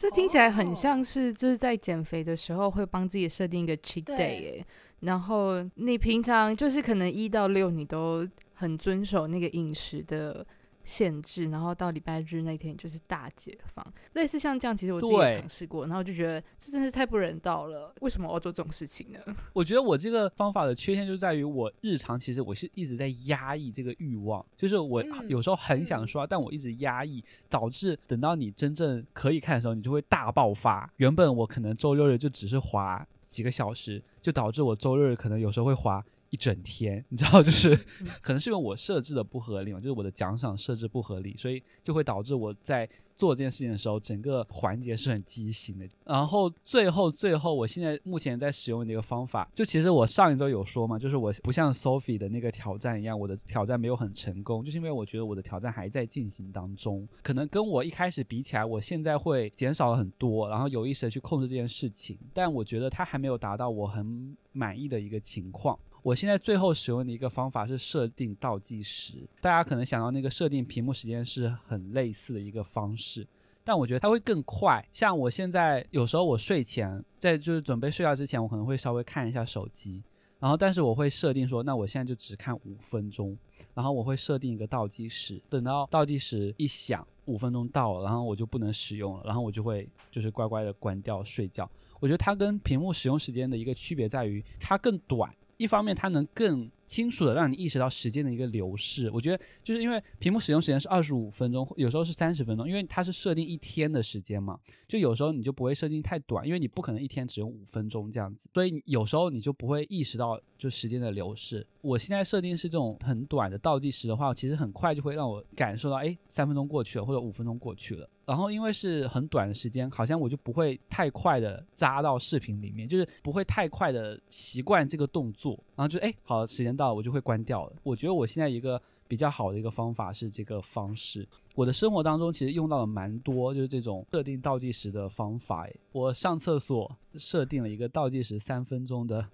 [0.00, 4.66] 这听起来很像是就是在减肥的时候会帮自己设定一个 cheat day 耶，
[5.00, 10.46] 然后你平常就是可能一到六你都很遵守那个饮食的
[10.84, 17.94] 限制，然后到礼拜日那天就是大解放，类似像这样，其实我自己也尝试过，然后就觉得这真是太不人道了。
[18.00, 19.20] 为什么我要做这种事情呢？
[19.52, 30.90] 我觉得我这个方法的缺陷就在于我日常其实我是一直在压抑这个欲望，就是我有时候很想刷，但我一直压抑，导致等到你真正可以看的时候，你就会大爆发。
[30.96, 36.04] 原本我可能周六日就只是滑几个小时，就导致我周日可能有时候会滑。
[36.30, 37.76] 一整天，你知道，就是
[38.22, 45.86] 可能是因为我设置的不合理嘛，就是我的奖赏设置不合理，所以就会导致我在做这件事情的时候，整个环节是很畸形的。
[46.04, 65.78] 然后最后最后，我现在目前在使用的一个方法，就其实我上一周有说嘛，就是我不像 Sophie 的那个挑战一样，我的挑战没有很成功，就是因为我觉得我的挑战还在进行当中，可能跟我一开始比起来，我现在会减少了很多，然后有意识的去控制这件事情，但我觉得它还没有达到我很满意的一个情况。
[66.02, 73.26] 我现在最后使用的一个方法是设定倒计时，大家可能想到那个设定屏幕时间是很类似的一个方式，
[73.62, 74.86] 但我觉得它会更快。
[74.90, 80.02] 像我现在有时候我睡前在就是准备睡觉之前，我可能会稍微看一下手机，
[80.38, 83.36] 然后但是我会设定说，那我现在就只看五分钟，
[83.74, 91.70] 然后我会设定一个倒计时，等到倒计时一响，五分钟到了，然后我就不能使用了，然后我就会就是乖乖的关掉睡觉。
[92.00, 95.30] 我觉得它跟屏幕使用时间的一个区别在于，它更短。
[95.60, 99.10] 一方面，它能更清楚的让你意识到时间的一个流逝。
[99.12, 104.58] 我觉得，就是因为屏幕使用时间是二十五分钟，有时候是三十分钟，因为它是设定一天的时间嘛。
[104.88, 111.66] 就有时候你就不会设定太短，因为你不可能一天只用五分钟这样子，所以有时候你就不会意识到就时间的流逝。
[111.82, 118.08] 我现在设定是这种很短的倒计时的话，其实很快就会让我感受到，哎，三分钟过去了，或者五分钟过去了。
[118.30, 127.72] 然后因为是很短的时间，好像我就不会太快的扎到视频里面，就是不会太快的习惯这个动作，然后就哎，好，时间到了，我就会关掉了。
[127.82, 131.26] 我觉得我现在一个比较好的一个方法是这个方式。
[131.56, 135.68] 我的生活当中其实用到了蛮多，就是这种设定倒计时的方法。
[135.90, 139.28] 我上厕所设定了一个倒计时三分钟的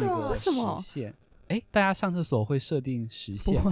[0.00, 0.50] 那个时
[0.82, 1.14] 限。
[1.46, 3.62] 哎，大家上厕所会设定时限？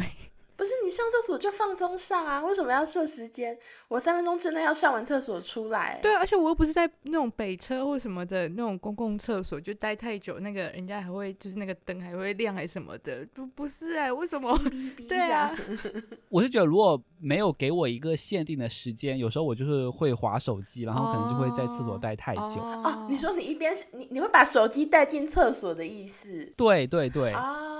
[0.90, 3.56] 你上厕所就放松上啊，为什么要设时间？
[3.86, 6.00] 我三分钟之内要上完厕所出来。
[6.02, 14.52] 对，而且我又不是在那种北车或什么的那种公共厕所，就待太久，那个人家还会就是那个灯还会亮还什么的，不不是哎、欸，为什么？
[15.08, 15.56] 对啊，
[16.28, 22.40] 我是觉得如果没有给我一个限定的时间，有时候我就是会划手机，然后可能就会在厕所待太久。
[22.60, 26.52] 哦，哦，你说你一边你你会把手机带进厕所的意思？
[26.56, 27.30] 对对对。
[27.30, 27.76] 啊。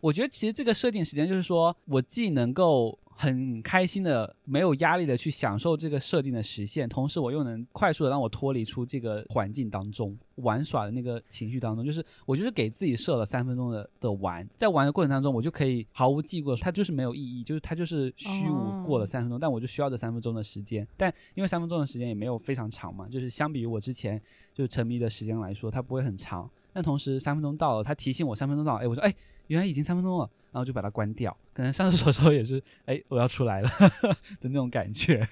[0.00, 11.84] 我觉得其实这个设定时间就是说，我既能够很开心的、没有压力的去享受这个设定的实现，同时我又能快速的让我脱离出这个环境当中玩耍的那个情绪当中。
[11.84, 20.86] 就是我就是给自己设了三分钟的的玩，在玩的过程当中，我就可以毫无记过，它就是没有意义，就是它就是虚无过了三分钟，但我就需要这三分钟的时间。
[20.96, 24.20] 但因为三分钟的时间也没有非常长嘛，就是相比于我之前
[24.54, 26.48] 就是沉迷的时间来说，它不会很长。
[26.72, 29.12] 但同时三分钟到了，它提醒我三分钟到了，哎，我说哎。
[29.48, 31.36] 原来已经三分钟了，然后就把它关掉。
[31.52, 33.68] 可能上厕所的时候也是， 哎，我要出来了
[34.40, 35.26] 的那种感觉。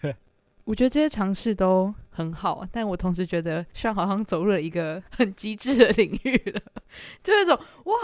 [0.65, 6.61] 我觉得这些尝试都很好，但我同时觉得，虽然好像走入了一个很机智的领域了，
[7.23, 7.95] 就那种哇，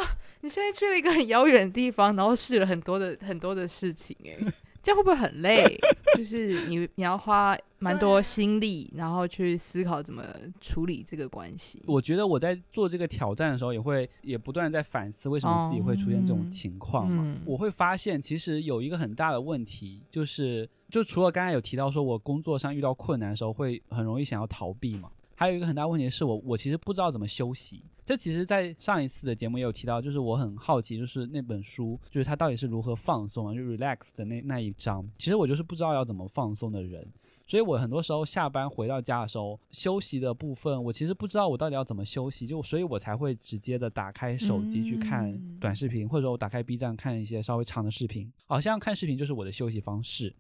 [0.42, 4.52] 你现在去了一个很遥远的地方，然后试了很多的很多的事情，哎。
[4.82, 5.78] 这样会不会很累？
[6.16, 10.24] 就是你你要花蛮多心力，然后去思考怎么
[10.60, 11.82] 处理这个关系。
[11.86, 17.22] 我觉得我在做这个挑战的时候，也会也不断在反思为什么自己会出现这种情况嘛。
[17.24, 27.82] 嗯、我会发现，其实有一个很大的问题，就是就除了刚才有提到说我工作上遇到困难的时候会很容易想要逃避嘛，还有一个很大问题是我我其实不知道怎么休息。
[28.04, 35.08] 这其实，在上一次的节目也有提到，就是我很好奇，就是那本书，就是它到底是如何放松啊，就 relax 的那那一章。
[35.18, 37.06] 其实我就是不知道要怎么放松的人，
[37.46, 50.34] 所以我很多时候下班回到家的时候，休息的部分，我其实不知道我到底要怎么休息，就所以我才会直接的打开手机去看短视频，或者说我打开 B 站看一些稍微长的视频，好像看视频就是我的休息方式。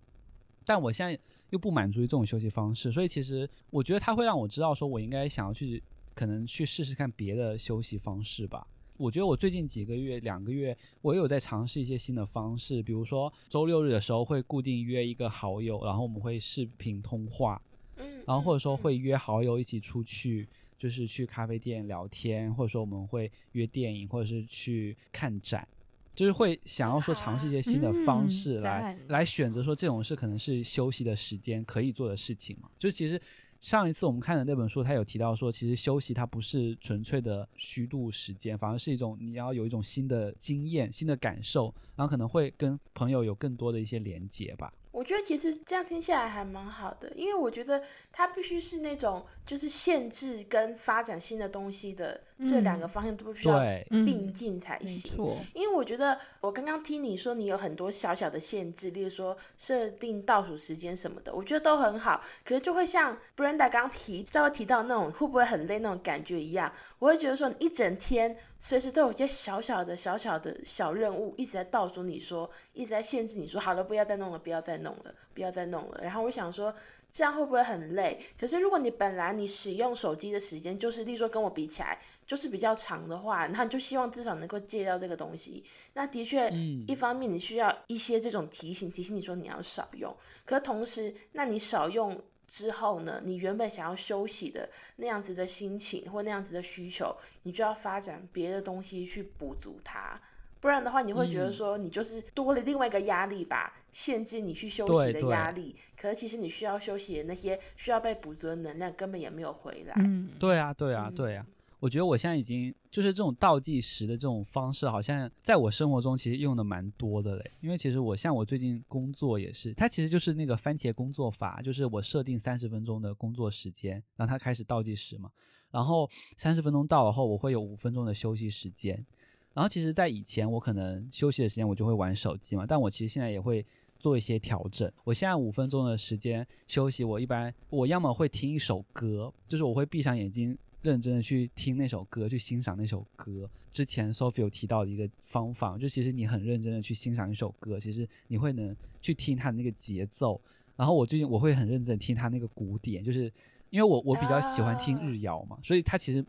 [0.64, 1.16] 但我现在
[1.50, 5.80] 又不满足于这种休息方式，所以其实我觉得它会让我知道，说我应该想要去。
[6.14, 8.66] 可能去试试看别的休息方式吧。
[8.98, 17.60] 我觉得我最近几个月、两个月，我也有在尝试一些新的方式，比如说周六日的时候会固定约一个好友，然后我们会视频通话，
[17.96, 20.46] 嗯然后或者说会约好友一起出去，
[20.78, 25.66] 就是去咖啡店聊天，或者说我们会约电影，或者是去看展，
[26.14, 33.20] 就是会想要说尝试一些新的方式来来选择说这种是可能是休息的时间可以做的事情嘛，就其实。
[33.62, 44.72] 上一次我们看的那本书，他有提到说，其实休息它不是纯粹的虚度时间，反而是一种你要有一种新的经验、新的感受，然后可能会跟朋友有更多的一些连接吧。
[44.92, 55.14] 我觉得其实这样听下来还蛮好的，因为我觉得它必须是那种就是限制跟发展新的东西的这两个方向都必须要并进才行。
[55.18, 62.22] 嗯、因为我觉得我刚刚听你说你有很多小小的限制，例如说设定倒数时间什么的，我觉得都很好。
[62.44, 74.82] 可是就会像 Brenda 刚刚提稍微提到那种会不会很累那种感觉一样，我会觉得说你一整天随时都有一些小小的小小的小任务一直在倒数，你说一直在限制你说好了，不要再弄了，不要再。
[74.82, 76.00] 弄了，不要再弄了。
[76.02, 76.74] 然后我想说，
[77.12, 78.20] 这样会不会很累？
[78.36, 85.64] 可是如果你本来你使用手机的时间就是，例如说跟我比起来，就是比较长的话，那你就希望至少能够戒掉这个东西。
[85.94, 86.50] 那的确，
[86.88, 90.12] 一方面你需要一些这种提醒，提醒你说你要少用。
[90.44, 92.20] 可同时，那你少用
[92.52, 100.20] 之后呢，你原本想要休息的那样子的心情或那样子的需求，你就要发展别的东西去补足它。
[100.60, 105.74] 不然的话你会觉得说你就是多了另外一个压力吧，嗯、限制你去休息的压力。
[105.96, 109.94] 可是其实你需要休息的那些需要被补足的能量根本也没有回来。
[109.96, 111.46] 嗯，对啊，对啊，对啊。
[111.82, 117.50] 我觉得我现在已经就是这种倒计时的这种方式，好像在我生活中其实用的蛮多的嘞。
[117.60, 125.28] 因为其实我像我最近工作也是，它其实就是那个番茄工作法，就是我设定三十分钟的工作时间，让它开始倒计时嘛。
[125.72, 129.04] 然后三十分钟到了后，我会有五分钟的休息时间。
[129.52, 133.66] 然后其实，在以前我可能休息的时间我就会玩手机嘛，但我其实现在也会
[133.98, 134.88] 做一些调整。
[135.02, 140.56] 我现在五分钟的时间休息，我一般我要么会听一首歌，就是我会闭上眼睛。
[140.82, 143.48] 认真的去听那首歌，去欣赏那首歌。
[143.72, 150.38] 之前 Sophie 有提到的一个方法，就其实你很认真的去欣赏一首歌，其实你会能去听它的那个节奏。
[150.76, 153.32] 然后我最近我会很认真的听它那个鼓点，就是
[153.70, 156.20] 因为我我比较喜欢听日谣嘛，所以它其实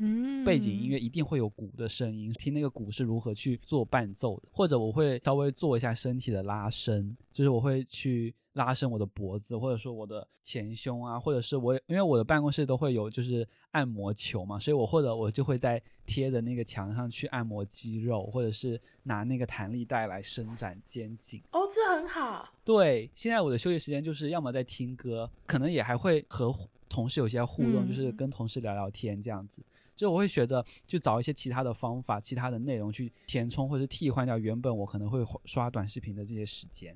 [0.45, 4.47] 背景音乐一定会有鼓的声音，听那个鼓是如何去做伴奏的。
[4.51, 8.33] 或者我会稍微做一下身体的拉伸，就是我会去。
[8.53, 21.41] 拉伸我的脖子，或者说我的前胸啊，或者是我，因为我的办公室都会有就是按摩球嘛，所以我或者我就会在贴着那个墙上去按摩肌肉，或者是拿那个弹力带来伸展肩颈。
[21.51, 22.47] 哦，这很好。
[22.63, 26.55] 对，现在我的休息时间就是要么在听歌，可能也还会和
[26.87, 29.63] 同事有些互动，嗯、就是跟同事聊聊天这样子。
[29.95, 36.95] 就我会觉得，就找一些其他的方法、其他的内容去填充，或者替换掉原本我可能会刷短视频的这些时间。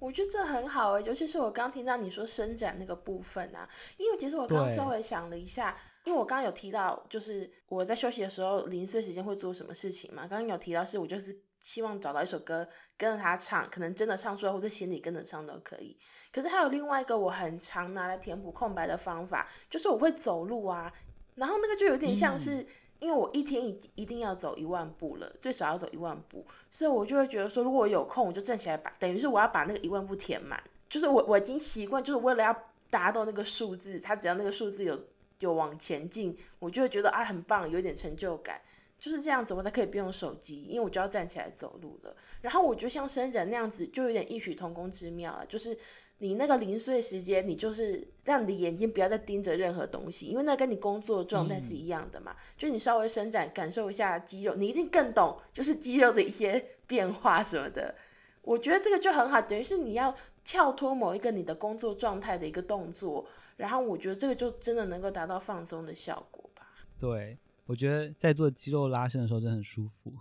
[0.00, 10.22] 我觉得这很好诶，尤其是我刚听到你说伸展那个部分啊，因为其实我刚刚稍微想了一下，因为我刚刚有提到，就是我在休息的时候零碎时间会做什么事情嘛。
[10.22, 15.96] 刚刚有提到是我就是希望找到一首歌跟着他唱，可能真的唱出来或者心里跟着唱都可以。
[16.32, 20.90] 可是还有另外一个我很常拿来填补空白的方法，就是我会走路啊，
[21.34, 22.62] 然后那个就有点像是。
[22.62, 22.66] 嗯
[23.00, 30.62] 因为我一天一一定要走一万步了，最少要走一万步，所以我就会觉得说，如果有空，我就站起来把，等于是我要把那个一万步填满。
[30.88, 32.54] 就是我我已经习惯，就是为了要
[32.90, 35.02] 达到那个数字，它只要那个数字有
[35.38, 38.60] 有往前进，我就会觉得啊很棒，有点成就感。
[38.98, 42.14] 就是这样子，我才可以不用手机，因为我就要站起来走路了。
[42.42, 45.78] 然后我就像伸展那样子，就有点异曲同工之妙了，就是。
[46.22, 52.32] 你那个零碎时间，你就是让你的眼睛不要再盯着任何东西，因为那跟你工作状态是一样的嘛。
[52.32, 57.94] 嗯、就你稍微伸展，感受一下肌肉，你一定更懂，就是肌肉的一些变化什么的。
[58.42, 60.14] 我觉得这个就很好，等于是你要
[60.44, 66.66] 跳脱某一个你的工作状态的一个动作，然后我觉得这个就真的能够达到放松的效果吧。
[66.98, 70.12] 对，我觉得在做肌肉拉伸的时候真的很舒服。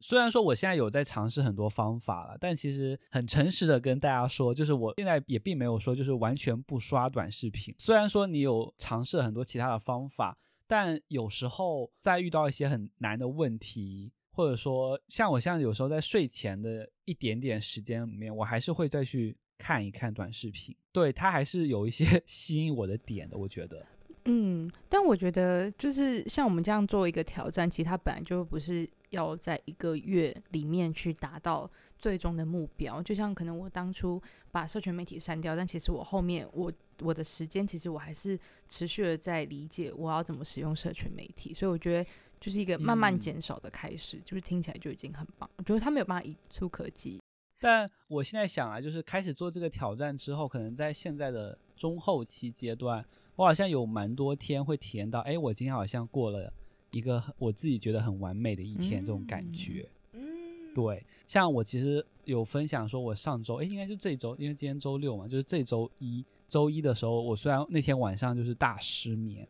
[0.00, 7.74] 虽然说我现在有在尝试很多方法了，但其实很诚实的跟大家说，就是我现在也并没有说就是完全不刷短视频。
[7.78, 10.36] 虽然说你有尝试很多其他的方法，
[10.66, 20.76] 但有时候在遇到一些很难的问题，或者说像我现在有时候在睡前的一点点时间里面，我还是会再去看一看短视频。
[20.92, 23.86] 对，它还是有一些 吸引我的点的，我觉得。
[24.26, 33.02] 嗯，但我觉得就是像我们这样做一个挑战，其实它本来就不是要在一个月里面去达到最终的目标。
[33.02, 34.20] 就像可能我当初
[34.50, 41.54] 把社群媒体删掉，但其实我后面我我的时间其实我还是持续的在理解我要怎么使用社群媒体。
[41.54, 42.10] 所以我觉得
[42.40, 45.48] 就是一个慢慢减少的开始，嗯、就是听起来就已经很棒。
[45.56, 47.20] 我觉得他没有办法一触可及。
[47.60, 53.04] 但我现在想啊，就是开始做这个挑战之后，可能在现在的中后期阶段。
[53.36, 56.52] 我好像有蛮多天会体验到，哎，我今天好像过了
[56.92, 59.88] 一个我自己觉得很完美的一天，这种感觉。
[60.12, 69.46] 嗯，对，像我其实有分享说，我上周，哎，应该就这周，因为今天周六嘛，就是这周一，周一的时候，我虽然那天晚上就是大失眠。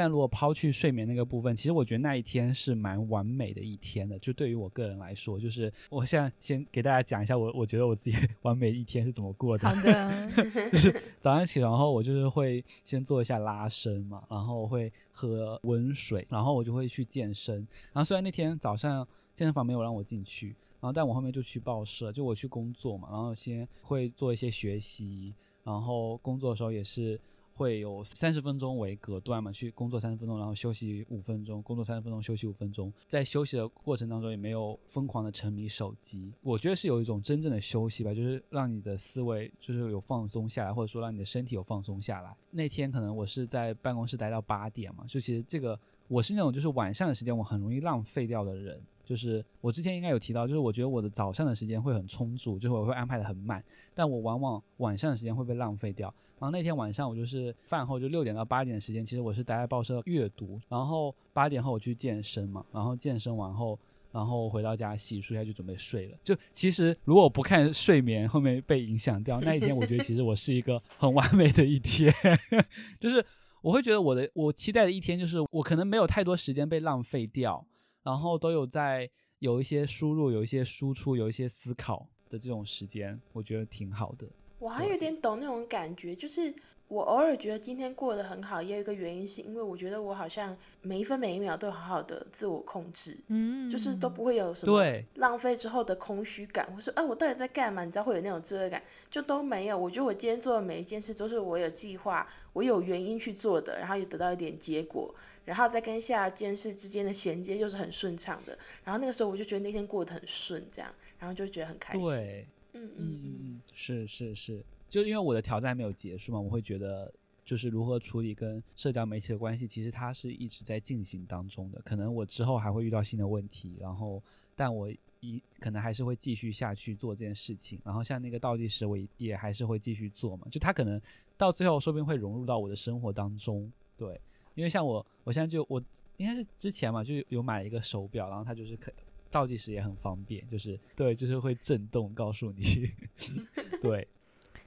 [0.00, 4.18] 但如果抛去睡眠那个部分，其实我觉得那一天是蛮完美的一天的。
[4.18, 9.68] 就对于我个人来说，就是我现在先给大家讲一下我我觉得我自己 完美一天是怎么过的。
[9.68, 10.30] 好的，
[10.72, 10.90] 就是
[11.20, 17.56] 早上起床后，我就是会先做一下拉伸嘛，然后会喝温水，然后我就会去健身。
[17.92, 27.20] 然后虽然那天早上健身房没有让我进去，然后但我后面就去报社，就我去工作嘛，然后先会做一些学习，然后工作的时候也是。
[27.60, 32.90] 会有三十分钟为隔断嘛，去工作三十分钟，然后休息五分钟，工作三十分钟，休息五分钟。
[33.06, 36.32] 在休息的过程当中，也没有疯狂的沉迷手机。
[36.40, 42.34] 我觉得是有一种真正的休息吧，就是让你的思维就是有放松下来，或者说让你的身体有放松下来。
[42.50, 48.82] 那天可能我是在办公室待到八点嘛，就其实这个我是那种就是晚上的时间我很容易浪费掉的人。
[49.10, 53.60] 就是我之前应该有提到，就是我觉得我的早上的时间会很充足，就是我会安排得很满，
[53.92, 56.06] 但我往往晚上的时间会被浪费掉。
[56.38, 63.76] 然后那天晚上我就是饭后就六点到八点的时间，其实我是待在报社阅读，然后八点后我去健身嘛，然后健身完后，
[64.12, 66.16] 然后回到家洗漱一下就准备睡了。
[66.22, 72.14] 就其实如果不看睡眠后面被影响掉那一天，我觉得其实我是一个很完美的一天。
[73.00, 73.22] 就是
[73.60, 77.66] 我会觉得我的我期待的一天就是我可能没有太多时间被浪费掉，
[78.02, 84.26] 然后都有在有一些输入、有一些输出、有一些思考的这种时间，我觉得挺好的。
[84.58, 86.54] 我还有点懂那种感觉，就是。
[86.90, 94.84] 我偶尔觉得今天过得很好，也有一个原因是因为我觉得我好像每一分每一秒都好好的自我控制，嗯，就是都不会有什么
[95.14, 97.84] 浪费之后的空虚感，或是哎，我到底在干嘛？
[97.84, 99.78] 你知道会有那种罪恶感，就都没有。
[99.78, 105.14] 我觉得我今天做的每一件事都是我有计划，我有原因去做的，然后也得到一点结果，
[105.50, 108.56] 然后再跟下一件事之间的衔接就是很顺畅的。
[108.84, 112.04] 然后那个时候我就觉得那天过得很顺，这样，然后就觉得很开心。
[112.04, 114.64] 对，嗯嗯嗯，是是是。
[114.88, 117.12] 就因为我的挑战没有结束嘛，我会觉得
[117.44, 121.82] 就是如何处理跟社交媒体的关系，其实它是一直在进行当中的。
[121.84, 124.22] 可能我之后还会遇到新的问题，然后
[124.54, 124.88] 但我
[125.18, 127.76] 一可能还是会继续下去做这件事情。
[127.84, 130.46] 然后像那个倒计时，我也还是会继续做嘛。
[130.48, 131.00] 就它可能
[131.36, 133.68] 到最后说不定会融入到我的生活当中。
[133.96, 134.18] 对，
[134.54, 135.80] 因为像我，我现在就我
[136.16, 138.90] 应该是之前嘛，就有买了一个手表，然后它就是可
[139.30, 142.90] 倒计时也很方便，就是对，就是会震动告诉你，
[143.80, 144.08] 对。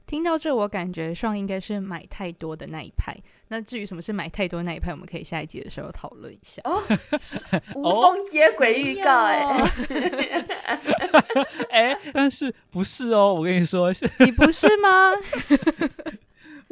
[0.06, 3.16] 听到这，我感觉上应该是买太多的那一派。
[3.48, 6.62] 那至于什么是买太多那一派，我们可以下一集的时候讨论一下。
[6.66, 6.82] 哦，
[7.76, 9.48] 无缝接轨预告哎，
[11.72, 13.34] 哎，但是不是哦？
[13.34, 14.90] 我跟你说，你不是吗？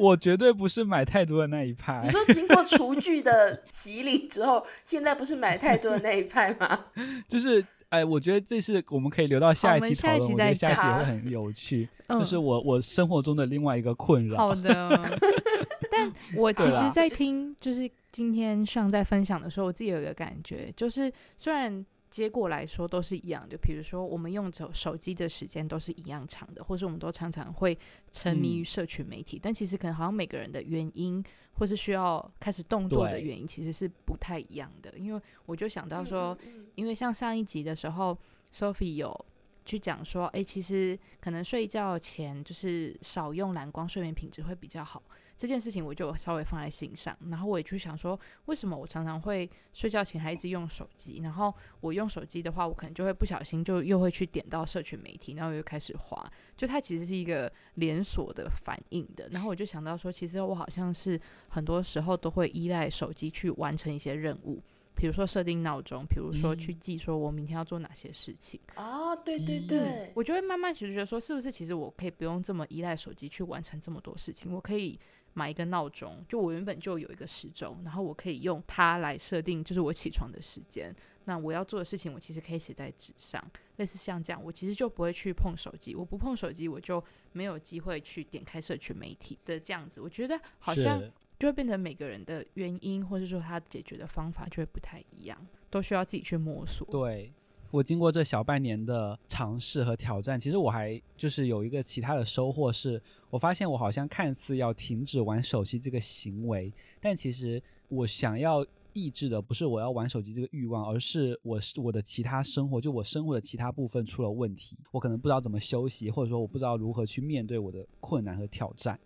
[0.02, 2.02] 我绝对不是买太多的那一派。
[2.04, 6.86] 你说经过厨具的洗礼之后，现在不是买太多的那一派吗？
[7.28, 7.64] 就是。
[7.92, 11.90] 哎，我觉得这是我们可以留到下一期讨论，我，我觉得下一期也会很有趣。
[12.08, 14.38] 嗯、就是我我生活中的另外一个困扰。
[14.38, 15.20] 好的，
[15.92, 27.76] 但我其实，在听就是今天上在分享的时候，我自己有一个感觉，就是虽然结果来说都是一样的，比如说我们用手手机的时间都是一样长的，或是我们都常常会
[28.12, 31.24] 沉迷于社群媒体，嗯、但其实可能好像每个人的原因。
[31.54, 34.98] 或是需要开始动作的原因，其实是不太一样的。
[34.98, 36.36] 因为我就想到说，
[36.76, 38.18] 因为像上一集的时候
[38.52, 39.26] ，Sophie 有
[39.66, 45.04] 去讲说，诶，其实可能睡觉前就是少用蓝光，睡眠品质会比较好。
[45.42, 51.20] 这件事情我就稍微放在心上，然后我也去想说，为什么我常常会睡觉前还一直用手机？
[51.24, 56.24] 然后我用手机的话，我可能就会不小心就又会去点到社群媒体，然后又开始滑，
[56.56, 59.28] 就它其实是一个连锁的反应的。
[59.32, 64.62] 然后我就想到说，其实我好像是很多时候都会依赖手机去完成一些任务，
[64.94, 68.60] 比如说设定闹钟，比如说去记说我明天要做哪些事情。
[68.76, 75.00] 啊、嗯，对对对、嗯，我就会慢慢其实觉得说，是不是其实我可以不用这么依赖手机去完成这么多事情，我可以。
[75.34, 80.94] 买一个闹钟，就我原本就有一个时钟，然后我可以用它来设定，就是我起床的时间。
[81.26, 83.42] 那我要做的事情，我其实可以写在纸上，
[83.78, 85.96] 类似像这样，我其实就不会去碰手机。
[85.96, 87.02] 我不碰手机，我就
[87.32, 90.02] 没有机会去点开社群媒体的这样子。
[90.02, 91.00] 我觉得好像
[91.40, 96.88] 就会变成每个人的原因，或者说他解决的方法就会不太一样，都需要自己去摸索。
[96.90, 97.32] 对。
[97.72, 119.00] 我经过这小半年的尝试和挑战，其实我还就是有一个其他的收获，是我发现我好像看似要停止玩手机这个行为，但其实我想要抑制的不是我要玩手机这个欲望，而是我是我的其他生活，就我生活的其他部分出了问题，我可能不知道怎么休息，或者说我不知道如何去面对我的困难和挑战。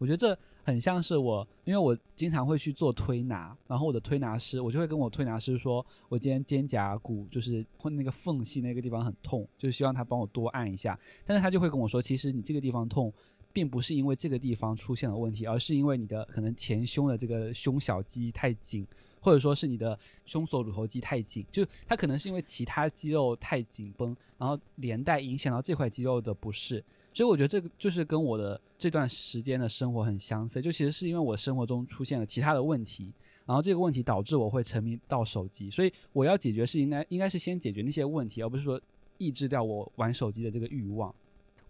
[0.00, 10.98] 我觉得这很像是我，因为我经常会去做推拿，然后我的推拿师，我就会跟我推拿师说，我今天肩胛骨就是那个缝隙那个地方很痛，就希望他帮我多按一下。
[11.26, 13.12] 但是他就会跟我说，其实你这个地方痛，
[13.52, 18.86] 并不是因为这个地方出现了问题，而是因为你的可能前胸的这个胸小肌太紧，
[19.20, 26.82] 或者说是你的胸锁乳头肌太紧，就它可能是因为其他肌肉太紧绷，然后连带影响到这块肌肉的不适。
[27.12, 33.12] 所以我觉得这个就是跟我的这段时间的生活很相似，就其实是因为我生活中出现了其他的问题，
[33.44, 38.80] 然后这个问题导致我会沉迷到手机，所以我要解决是应该应该是先解决那些问题，而不是说
[39.18, 41.14] 抑制掉我玩手机的这个欲望。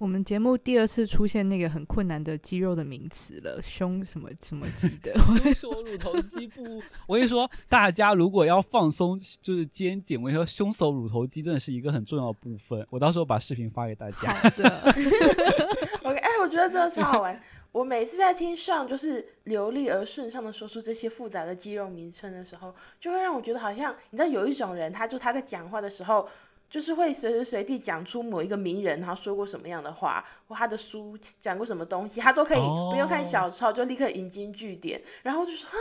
[0.00, 5.12] 我们节目第二次出现那个很困难的肌肉的名词了，胸什么什么肌的，
[5.52, 6.82] 胸锁乳头肌部。
[7.06, 12.82] 我跟你说，大家如果要放松，就是肩颈，我跟你说，胸锁乳头肌真的是一个很重要的部分。
[12.88, 14.32] 我到时候把视频发给大家。
[14.32, 14.94] 好的。
[16.02, 17.38] OK，哎，我觉得真的超好玩。
[17.70, 26.26] 我每次在听上就是流利而顺畅的说出这些复杂的肌肉名称的时候，就会让我觉得好像，你知道，有一种人，他就他在讲话的时候。
[26.70, 32.60] 就是会随时随地讲出某一个名人，他说过什么样的话，或他的书讲过什么东西，他都可以
[32.90, 35.76] 不用看小抄就立刻引经据典，然后就说啊，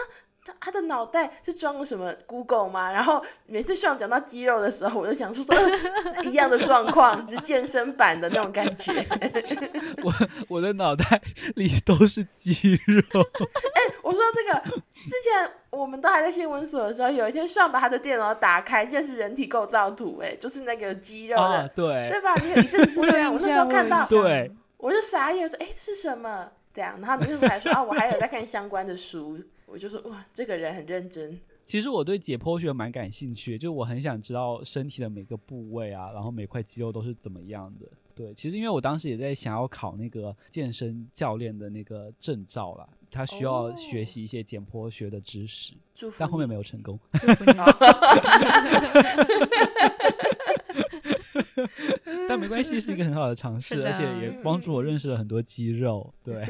[0.49, 2.91] 他他的脑袋是装了什么 Google 吗？
[2.91, 9.05] 然后每次上讲到肌肉的时候，我就想说说一样的状况，就是健身版的那种感觉。
[10.03, 10.13] 我
[10.47, 11.21] 我的脑袋
[11.55, 13.01] 里都是肌肉。
[13.75, 14.59] 哎、欸，我说这个
[14.95, 22.35] 之前我们都还在新闻所的时候，有一天上把他的电脑打开，竟然是人体构造图，哎，就是那个肌肉的，啊、对对吧？
[22.41, 26.51] 你有一阵子这样，我那时候看到，对，我就傻眼，说哎、欸、是什么？
[26.71, 29.39] 这样，然后那时候还说啊，我还有在看相关的书，
[29.71, 31.39] 我就说哇，这个人很认真。
[31.63, 37.87] 其实我对解剖学蛮感兴趣，就我很想知道身体的每个部位啊，然后每块肌肉都是怎么样的。
[38.15, 46.99] 对，其实因为我当时也在想要考那个健身教练的那个证照啦，他需要学习一些解剖学的知识，哦、但后面没有成功。
[52.27, 56.13] 但没关系，是一个很好的尝试，而且也帮助我认识了很多肌肉。
[56.23, 56.43] 对，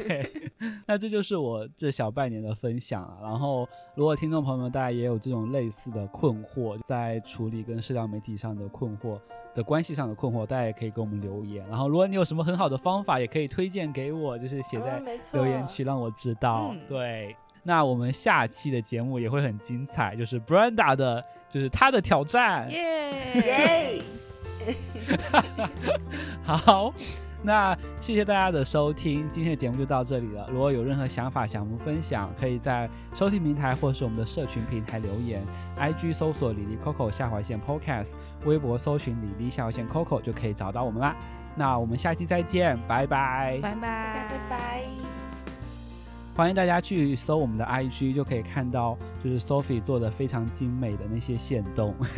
[0.86, 3.18] 那这就是我这小半年的分享啊。
[3.22, 9.18] 然后，如果听众朋友们大家也有这种类似的困惑，在处理跟社交媒体上的困惑
[9.54, 11.66] 的关系上的困惑，大家也可以给我们留言。
[11.68, 15.02] 然后，如果你有什么很好的方法，也可以推荐给我，就是写在
[15.32, 16.74] 留言区让我知道。
[16.88, 22.70] 对，那我们下期的节目也会很精彩，就是 Brenda 的，就是她的挑战。
[22.70, 24.02] 耶耶！
[26.44, 26.92] 好，
[27.42, 30.46] 那谢谢大家的收听，今天的节目就到这里了。
[30.50, 35.42] 如果有任何想法想我们分享，可以在收听平台或是我们的社群平台留言
[35.78, 38.12] ，IG 搜索李黎 Coco 下划线 Podcast，
[38.44, 41.16] 微博搜寻李黎下划线 Coco 就可以找到我们啦。
[41.56, 45.19] 那我们下期再见，拜拜，拜拜，大家拜拜。
[46.40, 51.94] 欢迎大家去搜我们的 IG，就可以看到就是 Sophie 做的非常精美的那些线动。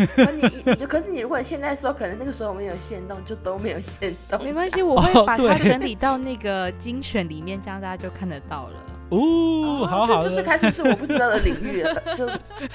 [0.64, 4.40] 你你可是你如果现在搜，可能那个时候没有线动，就都没有线动。
[4.44, 8.76] 没关系，我会把它整理到那个精选里面，这样大家就看得到了。
[9.12, 12.26] 哦，好好，这就是开始是我不知道的领域了，就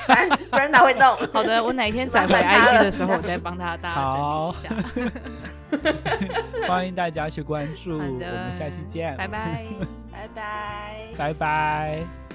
[0.06, 1.18] 反正不然他会弄。
[1.34, 6.68] 好的，我哪一天载回 IG 的时候，我再帮他大家整理一下。
[6.68, 9.66] 欢迎大家去关注，我们下期见， 拜拜。
[10.12, 12.27] 拜拜，拜拜。